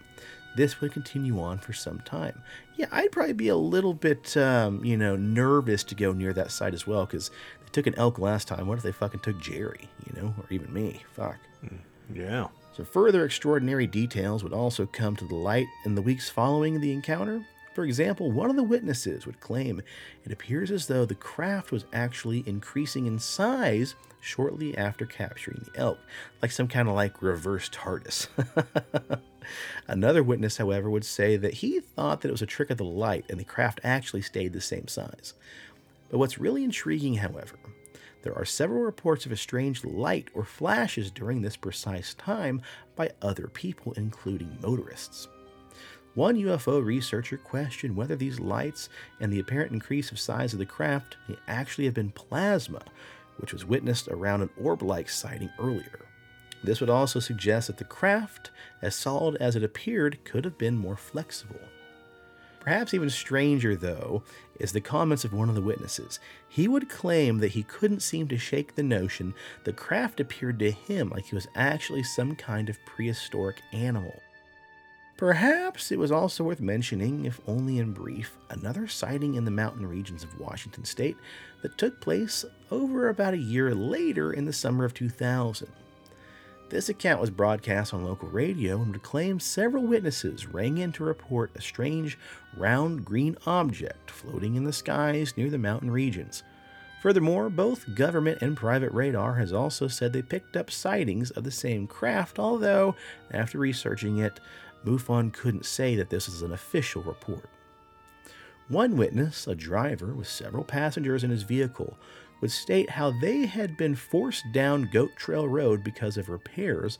[0.56, 2.42] this would continue on for some time.
[2.76, 6.50] Yeah, I'd probably be a little bit, um, you know, nervous to go near that
[6.50, 7.30] site as well because
[7.60, 10.44] they took an elk last time, what if they fucking took Jerry, you know, or
[10.50, 11.02] even me?
[11.12, 11.38] Fuck.
[12.12, 12.48] Yeah.
[12.76, 16.92] So, further extraordinary details would also come to the light in the weeks following the
[16.92, 17.44] encounter.
[17.74, 19.82] For example, one of the witnesses would claim
[20.24, 25.80] it appears as though the craft was actually increasing in size shortly after capturing the
[25.80, 25.98] elk,
[26.40, 28.28] like some kind of like reverse TARDIS.
[29.88, 32.84] Another witness, however, would say that he thought that it was a trick of the
[32.84, 35.34] light and the craft actually stayed the same size.
[36.10, 37.58] But what's really intriguing, however,
[38.22, 42.62] there are several reports of a strange light or flashes during this precise time
[42.94, 45.28] by other people, including motorists.
[46.14, 48.88] One UFO researcher questioned whether these lights
[49.18, 52.82] and the apparent increase of size of the craft may actually have been plasma,
[53.38, 56.06] which was witnessed around an orb like sighting earlier.
[56.62, 58.50] This would also suggest that the craft,
[58.80, 61.60] as solid as it appeared, could have been more flexible.
[62.60, 64.22] Perhaps even stranger, though,
[64.58, 66.20] is the comments of one of the witnesses.
[66.48, 69.34] He would claim that he couldn't seem to shake the notion
[69.64, 74.22] the craft appeared to him like he was actually some kind of prehistoric animal.
[75.16, 79.86] Perhaps it was also worth mentioning, if only in brief, another sighting in the mountain
[79.86, 81.16] regions of Washington state
[81.62, 85.68] that took place over about a year later in the summer of 2000.
[86.68, 91.04] This account was broadcast on local radio and would claim several witnesses rang in to
[91.04, 92.18] report a strange,
[92.56, 96.42] round green object floating in the skies near the mountain regions.
[97.04, 101.50] Furthermore, both government and private radar has also said they picked up sightings of the
[101.50, 102.96] same craft, although,
[103.30, 104.40] after researching it,
[104.84, 107.48] MUFON couldn't say that this is an official report.
[108.68, 111.98] One witness, a driver with several passengers in his vehicle,
[112.40, 116.98] would state how they had been forced down Goat Trail Road because of repairs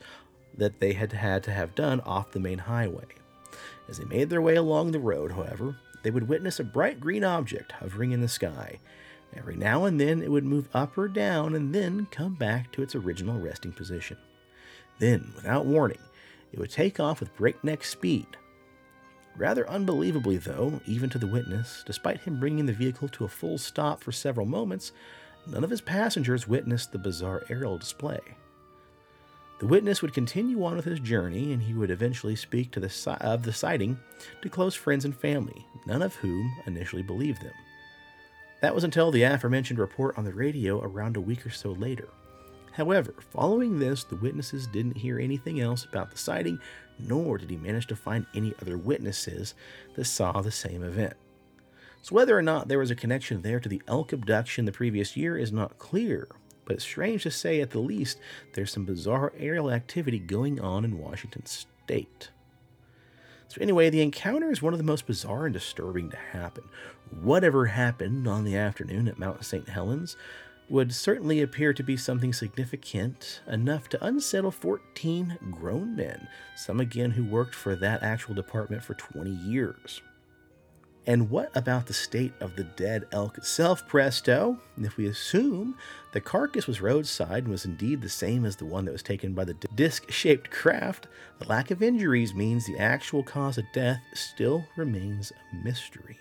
[0.57, 3.05] that they had had to have done off the main highway.
[3.87, 7.23] As they made their way along the road, however, they would witness a bright green
[7.23, 8.79] object hovering in the sky.
[9.35, 12.83] Every now and then it would move up or down and then come back to
[12.83, 14.17] its original resting position.
[14.99, 15.99] Then, without warning,
[16.55, 18.25] it would take off with breakneck speed.
[19.35, 23.57] Rather unbelievably, though, even to the witness, despite him bringing the vehicle to a full
[23.57, 24.93] stop for several moments,
[25.45, 28.21] none of his passengers witnessed the bizarre aerial display.
[29.59, 32.89] The witness would continue on with his journey, and he would eventually speak to the
[32.89, 33.99] si- of the sighting
[34.41, 37.53] to close friends and family, none of whom initially believed them.
[38.61, 42.07] That was until the aforementioned report on the radio around a week or so later.
[42.75, 46.59] However, following this, the witnesses didn't hear anything else about the sighting,
[46.99, 49.53] nor did he manage to find any other witnesses
[49.95, 51.13] that saw the same event.
[52.01, 55.15] So, whether or not there was a connection there to the elk abduction the previous
[55.15, 56.27] year is not clear,
[56.65, 58.19] but it's strange to say at the least
[58.53, 62.29] there's some bizarre aerial activity going on in Washington state.
[63.47, 66.65] So, anyway, the encounter is one of the most bizarre and disturbing to happen.
[67.21, 69.69] Whatever happened on the afternoon at Mount St.
[69.69, 70.17] Helens
[70.69, 77.11] would certainly appear to be something significant enough to unsettle 14 grown men, some again
[77.11, 80.01] who worked for that actual department for 20 years.
[81.07, 84.59] And what about the state of the dead elk itself, presto?
[84.75, 85.77] If we assume
[86.13, 89.33] the carcass was roadside and was indeed the same as the one that was taken
[89.33, 91.07] by the disc shaped craft,
[91.37, 96.17] the lack of injuries means the actual cause of death still remains a mystery.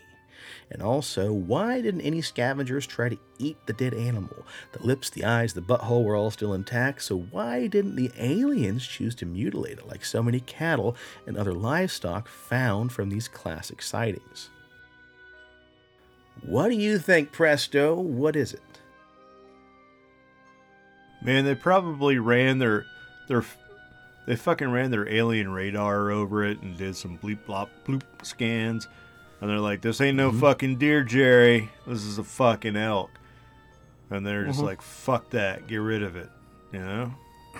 [0.74, 4.44] And also, why didn't any scavengers try to eat the dead animal?
[4.72, 8.84] The lips, the eyes, the butthole were all still intact, so why didn't the aliens
[8.84, 10.96] choose to mutilate it like so many cattle
[11.28, 14.50] and other livestock found from these classic sightings?
[16.42, 17.94] What do you think, Presto?
[17.94, 18.60] What is it?
[21.22, 22.84] Man, they probably ran their
[23.28, 23.44] their
[24.26, 28.88] they fucking ran their alien radar over it and did some bleep blop bloop scans.
[29.44, 30.40] And they're like, This ain't no Mhm.
[30.40, 31.68] fucking deer, Jerry.
[31.86, 33.10] This is a fucking elk.
[34.08, 34.64] And they're just Mhm.
[34.64, 36.30] like, fuck that, get rid of it.
[36.72, 37.14] You know?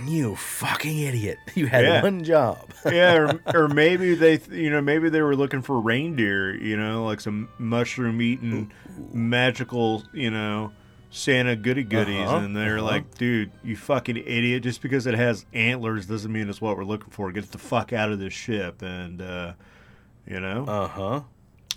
[0.07, 1.37] You fucking idiot.
[1.55, 2.03] You had Yeah.
[2.03, 2.71] one job.
[2.87, 7.05] yeah, or, or maybe they, you know, maybe they were looking for reindeer, you know,
[7.05, 8.73] like some mushroom eating
[9.13, 10.73] magical, you know,
[11.11, 12.87] Santa goody goodies, Uh-huh, and they're uh-huh.
[12.87, 14.63] like, dude, you fucking idiot!
[14.63, 17.31] Just because it has antlers doesn't mean it's what we're looking for.
[17.31, 19.53] Get the fuck out of this ship, and uh,
[20.27, 21.21] you know, Uh huh.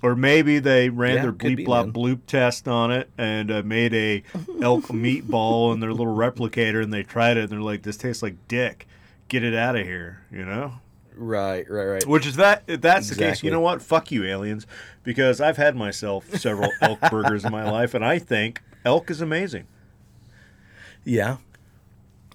[0.02, 3.94] Or maybe they ran Yeah, their bleep blop bloop test on it and uh, made
[3.94, 4.24] a
[4.62, 8.24] elk meatball in their little replicator, and they tried it, and they're like, this tastes
[8.24, 8.88] like dick.
[9.28, 10.74] Get it out of here, you know.
[11.16, 12.06] Right, right, right.
[12.08, 12.64] Which is that?
[12.68, 13.82] If that's the case, you know what?
[13.82, 14.68] Fuck you, aliens,
[15.04, 19.20] because I've had myself several elk burgers in my life, and I think elk is
[19.20, 19.66] amazing.
[21.04, 21.38] Yeah.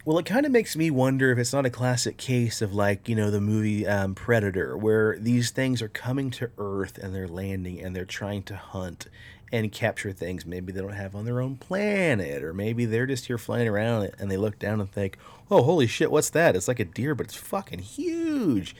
[0.04, 3.08] Well, it kind of makes me wonder if it's not a classic case of like,
[3.08, 7.28] you know, the movie um, Predator, where these things are coming to Earth and they're
[7.28, 9.06] landing and they're trying to hunt
[9.52, 13.26] and capture things maybe they don't have on their own planet, or maybe they're just
[13.26, 15.18] here flying around and they look down and think,
[15.52, 16.56] oh, holy shit, what's that?
[16.56, 18.74] It's like a deer, but it's fucking huge.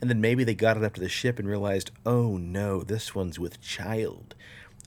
[0.00, 3.14] And then maybe they got it up to the ship and realized, oh no, this
[3.14, 4.34] one's with child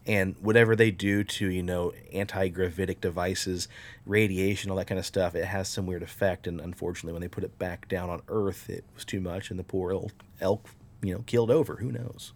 [0.10, 3.68] and whatever they do to you know anti-gravitic devices
[4.06, 7.28] radiation all that kind of stuff it has some weird effect and unfortunately when they
[7.28, 10.68] put it back down on earth it was too much and the poor elk, elk
[11.02, 12.34] you know killed over who knows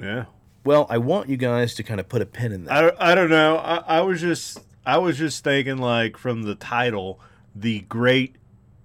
[0.00, 0.26] Yeah.
[0.64, 3.14] well i want you guys to kind of put a pin in that I, I
[3.14, 3.56] don't know.
[3.56, 7.20] I, I was just I was just thinking like from the title,
[7.54, 8.36] the Great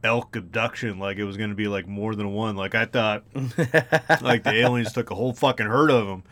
[0.04, 2.58] Elk Abduction, like it was going to be like more than one.
[2.58, 3.24] Like I thought,
[4.22, 6.24] like the aliens took a whole fucking herd of them,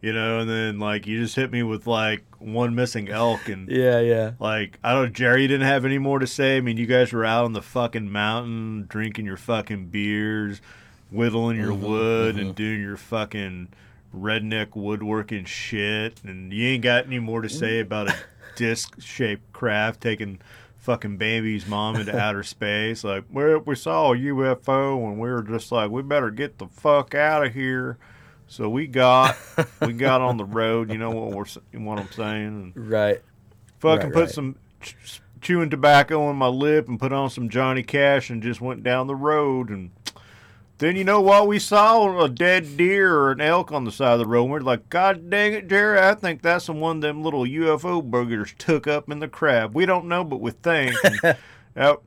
[0.00, 0.40] you know.
[0.40, 4.32] And then like you just hit me with like one missing elk, and yeah yeah
[4.38, 5.12] like I don't.
[5.12, 6.56] Jerry didn't have any more to say.
[6.56, 10.60] I mean, you guys were out on the fucking mountain drinking your fucking beers,
[11.10, 12.54] whittling your mm-hmm, wood, and mm-hmm.
[12.54, 13.68] doing your fucking
[14.14, 18.16] redneck woodworking shit, and you ain't got any more to say about a
[18.56, 20.40] disc-shaped craft taking
[20.76, 23.04] fucking baby's mom into outer space.
[23.04, 26.66] Like, well, we saw a UFO, and we were just like, we better get the
[26.66, 27.98] fuck out of here.
[28.48, 29.36] So we got
[29.80, 30.90] we got on the road.
[30.90, 31.44] You know what we're
[31.84, 32.72] what I'm saying?
[32.76, 33.22] And right
[33.78, 34.30] fucking Right, put right.
[34.30, 38.60] some ch- chewing tobacco on my lip and put on some Johnny Cash and just
[38.60, 39.90] went down the road and
[40.78, 44.12] then you know what we saw a dead deer or an elk on the side
[44.12, 44.44] of the road.
[44.44, 45.98] We're like, God dang it, Jerry!
[46.00, 49.74] I think that's the one of them little UFO burgers took up in the crab.
[49.74, 50.96] We don't know, but we think.
[51.74, 52.00] That,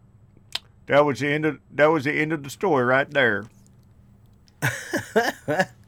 [0.87, 3.45] that was the end of that was the end of the story right there.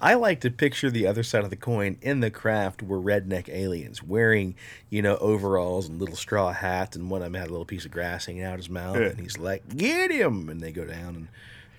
[0.00, 1.96] I like to picture the other side of the coin.
[2.00, 4.54] In the craft were redneck aliens wearing,
[4.90, 7.84] you know, overalls and little straw hats, and one of them had a little piece
[7.84, 11.16] of grass hanging out his mouth, and he's like, "Get him!" And they go down
[11.16, 11.28] and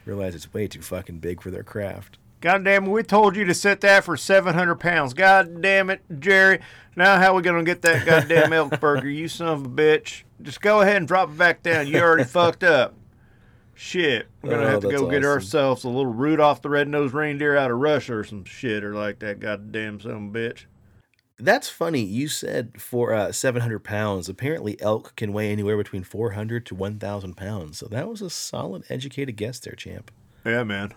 [0.06, 2.18] realize it's way too fucking big for their craft.
[2.42, 5.14] God damn it, we told you to set that for 700 pounds.
[5.14, 6.60] God damn it, Jerry.
[6.96, 10.24] Now, how we going to get that goddamn elk burger, you son of a bitch?
[10.42, 11.88] Just go ahead and drop it back down.
[11.88, 12.94] You already fucked up.
[13.82, 14.28] Shit.
[14.42, 17.72] We're to Oh, have to go get ourselves a little Rudolph the Red-Nosed Reindeer out
[17.72, 20.66] of Russia or some shit or like that goddamn son of a bitch.
[21.38, 22.02] That's funny.
[22.02, 24.28] You said for uh, 700 pounds.
[24.28, 27.78] Apparently, elk can weigh anywhere between 400 to 1,000 pounds.
[27.78, 30.12] So that was a solid, educated guess there, champ.
[30.46, 30.92] Yeah, man.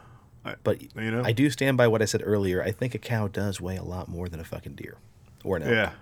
[0.45, 1.23] I, But you know?
[1.25, 2.65] I do stand by what I said earlier.
[2.65, 4.97] I think a cow does weigh a lot more than a fucking deer
[5.45, 5.71] or an elk.
[5.71, 5.93] yeah.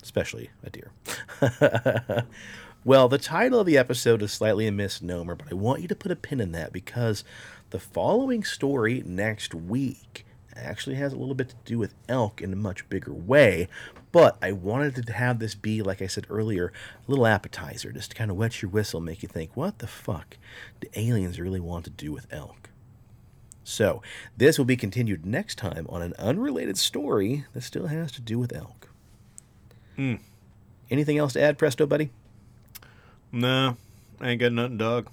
[0.00, 0.92] especially a deer.
[2.84, 5.94] well, the title of the episode is slightly a misnomer, but I want you to
[5.94, 7.24] put a pin in that because
[7.70, 12.52] the following story next week actually has a little bit to do with elk in
[12.52, 13.68] a much bigger way.
[14.12, 16.72] But I wanted to have this be, like I said earlier,
[17.06, 19.86] a little appetizer, just to kind of wet your whistle, make you think, what the
[19.86, 20.36] fuck
[20.80, 22.70] do aliens really want to do with elk?
[23.64, 24.02] So,
[24.36, 28.38] this will be continued next time on an unrelated story that still has to do
[28.38, 28.90] with elk.
[29.96, 30.16] Hmm.
[30.90, 32.10] Anything else to add, Presto, buddy?
[33.34, 33.76] No,
[34.20, 35.08] I ain't got nothing, dog.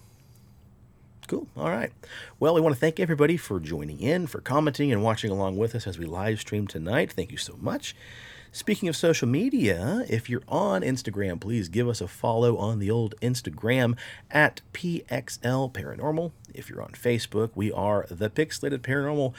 [1.27, 1.47] Cool.
[1.57, 1.91] All right.
[2.39, 5.73] Well, we want to thank everybody for joining in, for commenting, and watching along with
[5.73, 7.11] us as we live stream tonight.
[7.11, 7.95] Thank you so much.
[8.51, 12.91] Speaking of social media, if you're on Instagram, please give us a follow on the
[12.91, 13.97] old Instagram
[14.29, 16.31] at PXL Paranormal.
[16.53, 19.33] If you're on Facebook, we are the Pixelated Paranormal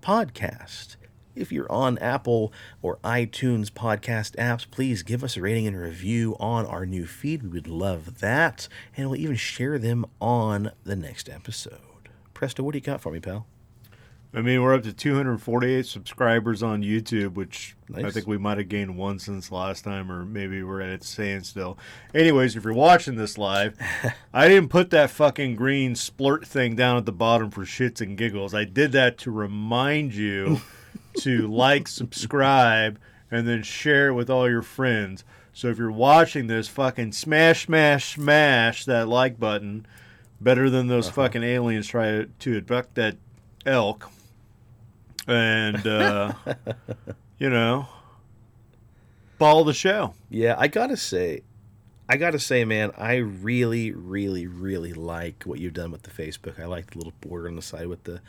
[0.00, 0.96] Podcast.
[1.34, 2.52] If you're on Apple
[2.82, 7.42] or iTunes podcast apps, please give us a rating and review on our new feed.
[7.42, 8.68] We would love that.
[8.96, 11.80] And we'll even share them on the next episode.
[12.34, 13.46] Presto, what do you got for me, pal?
[14.34, 18.70] I mean, we're up to 248 subscribers on YouTube, which I think we might have
[18.70, 21.76] gained one since last time, or maybe we're at a standstill.
[22.14, 23.78] Anyways, if you're watching this live,
[24.32, 28.16] I didn't put that fucking green splurt thing down at the bottom for shits and
[28.16, 28.54] giggles.
[28.54, 30.62] I did that to remind you
[31.18, 32.98] to like, subscribe,
[33.30, 35.24] and then share it with all your friends.
[35.52, 39.86] So if you're watching this, fucking smash, smash, smash that like button.
[40.40, 43.16] Better than those fucking aliens try to, to abduct that
[43.64, 44.10] elk
[45.26, 46.32] and uh,
[47.38, 47.86] you know,
[49.38, 50.14] follow the show.
[50.30, 51.42] Yeah, I gotta say,
[52.08, 56.60] I gotta say, man, I really, really, really like what you've done with the Facebook.
[56.60, 58.20] I like the little border on the side with the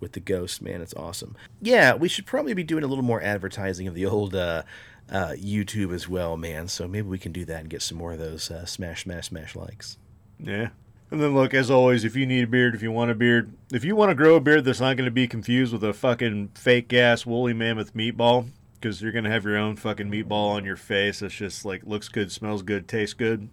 [0.00, 0.80] with the ghost, man.
[0.80, 1.36] It's awesome.
[1.60, 4.62] Yeah, we should probably be doing a little more advertising of the old uh,
[5.10, 6.68] uh, YouTube as well, man.
[6.68, 9.28] So maybe we can do that and get some more of those uh, smash, smash,
[9.28, 9.98] smash likes.
[10.38, 10.68] Yeah.
[11.10, 13.52] And then look, as always, if you need a beard, if you want a beard,
[13.72, 15.94] if you want to grow a beard that's not going to be confused with a
[15.94, 18.48] fucking fake ass woolly mammoth meatball,
[18.80, 22.08] because you're to have your own fucking meatball on your face It's just like looks
[22.08, 23.48] good, smells good, tastes good.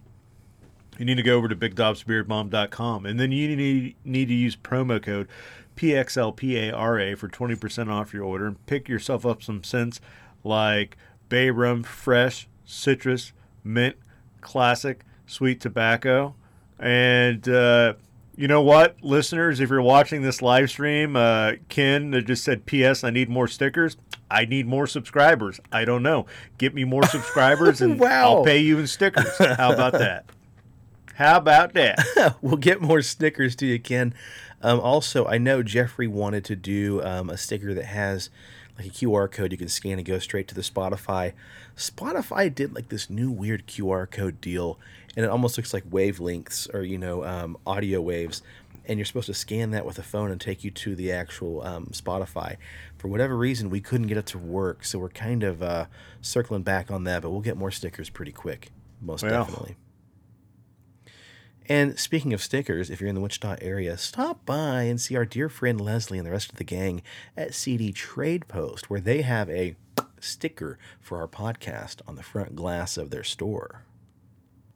[0.98, 5.02] you need to go over to bigdobsbeardbomb.com and then you need, need to use promo
[5.02, 5.28] code
[5.76, 10.00] PXLPARA for 20% off your order and pick yourself up some scents
[10.44, 10.96] like
[11.28, 13.96] bay rum, fresh, citrus, mint,
[14.42, 16.36] classic, sweet tobacco.
[16.80, 17.96] And uh,
[18.38, 23.04] you know what, listeners, if you're watching this live stream, uh, Ken just said, P.S.
[23.04, 23.98] I need more stickers.
[24.30, 25.60] I need more subscribers.
[25.72, 26.26] I don't know.
[26.58, 28.38] Get me more subscribers and Wow.
[28.38, 29.38] I'll pay you in stickers.
[29.38, 30.26] How about that?
[31.16, 32.36] How about that?
[32.42, 34.14] we'll get more stickers to you, Ken.
[34.62, 38.30] Um, also, I know Jeffrey wanted to do um, a sticker that has
[38.78, 41.34] like a QR code you can scan and go straight to the Spotify.
[41.78, 44.78] Spotify did like this new weird QR code deal,
[45.16, 48.42] and it almost looks like wavelengths or you know um, audio waves.
[48.88, 51.64] And you're supposed to scan that with a phone and take you to the actual
[51.64, 52.58] um, Spotify.
[53.00, 55.86] For whatever reason, we couldn't get it to work, so we're kind of uh,
[56.22, 57.24] circling back on that.
[57.24, 58.70] But we'll get more stickers pretty quick,
[59.02, 59.32] most Well.
[59.44, 59.76] definitely.
[61.68, 65.26] And speaking of stickers, if you're in the Wichita area, stop by and see our
[65.26, 67.02] dear friend Leslie and the rest of the gang
[67.36, 69.76] at CD Trade Post, where they have a
[70.20, 73.84] sticker for our podcast on the front glass of their store.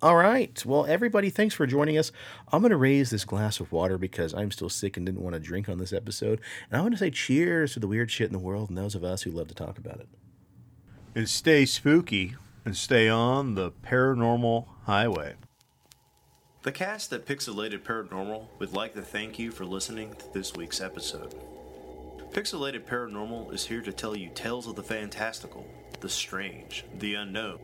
[0.02, 0.66] All right.
[0.66, 2.12] Well, everybody, thanks for joining us.
[2.54, 5.34] I'm going to raise this glass of water because I'm still sick and didn't want
[5.34, 6.39] to drink on this episode.
[6.72, 8.95] And I want to say cheers to the weird shit in the world and those
[8.95, 10.08] of us who love to talk about it.
[11.16, 15.34] and stay spooky and stay on the paranormal highway.
[16.62, 20.80] The cast at Pixelated Paranormal would like to thank you for listening to this week's
[20.80, 21.34] episode.
[22.32, 25.68] Pixelated Paranormal is here to tell you tales of the fantastical,
[26.00, 27.60] the strange, the unknown.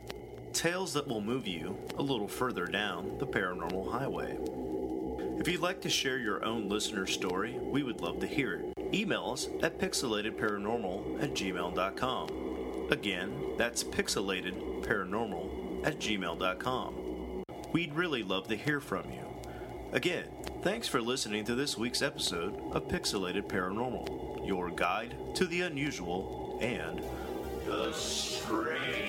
[0.55, 4.37] Tales that will move you a little further down the paranormal highway.
[5.37, 8.73] If you'd like to share your own listener story, we would love to hear it.
[8.93, 12.87] Email us at pixelatedparanormal at gmail.com.
[12.89, 17.43] Again, that's pixelatedparanormal at gmail.com.
[17.73, 19.27] We'd really love to hear from you.
[19.91, 20.29] Again,
[20.61, 26.57] thanks for listening to this week's episode of Pixelated Paranormal, your guide to the unusual
[26.61, 27.03] and
[27.65, 29.04] the strange.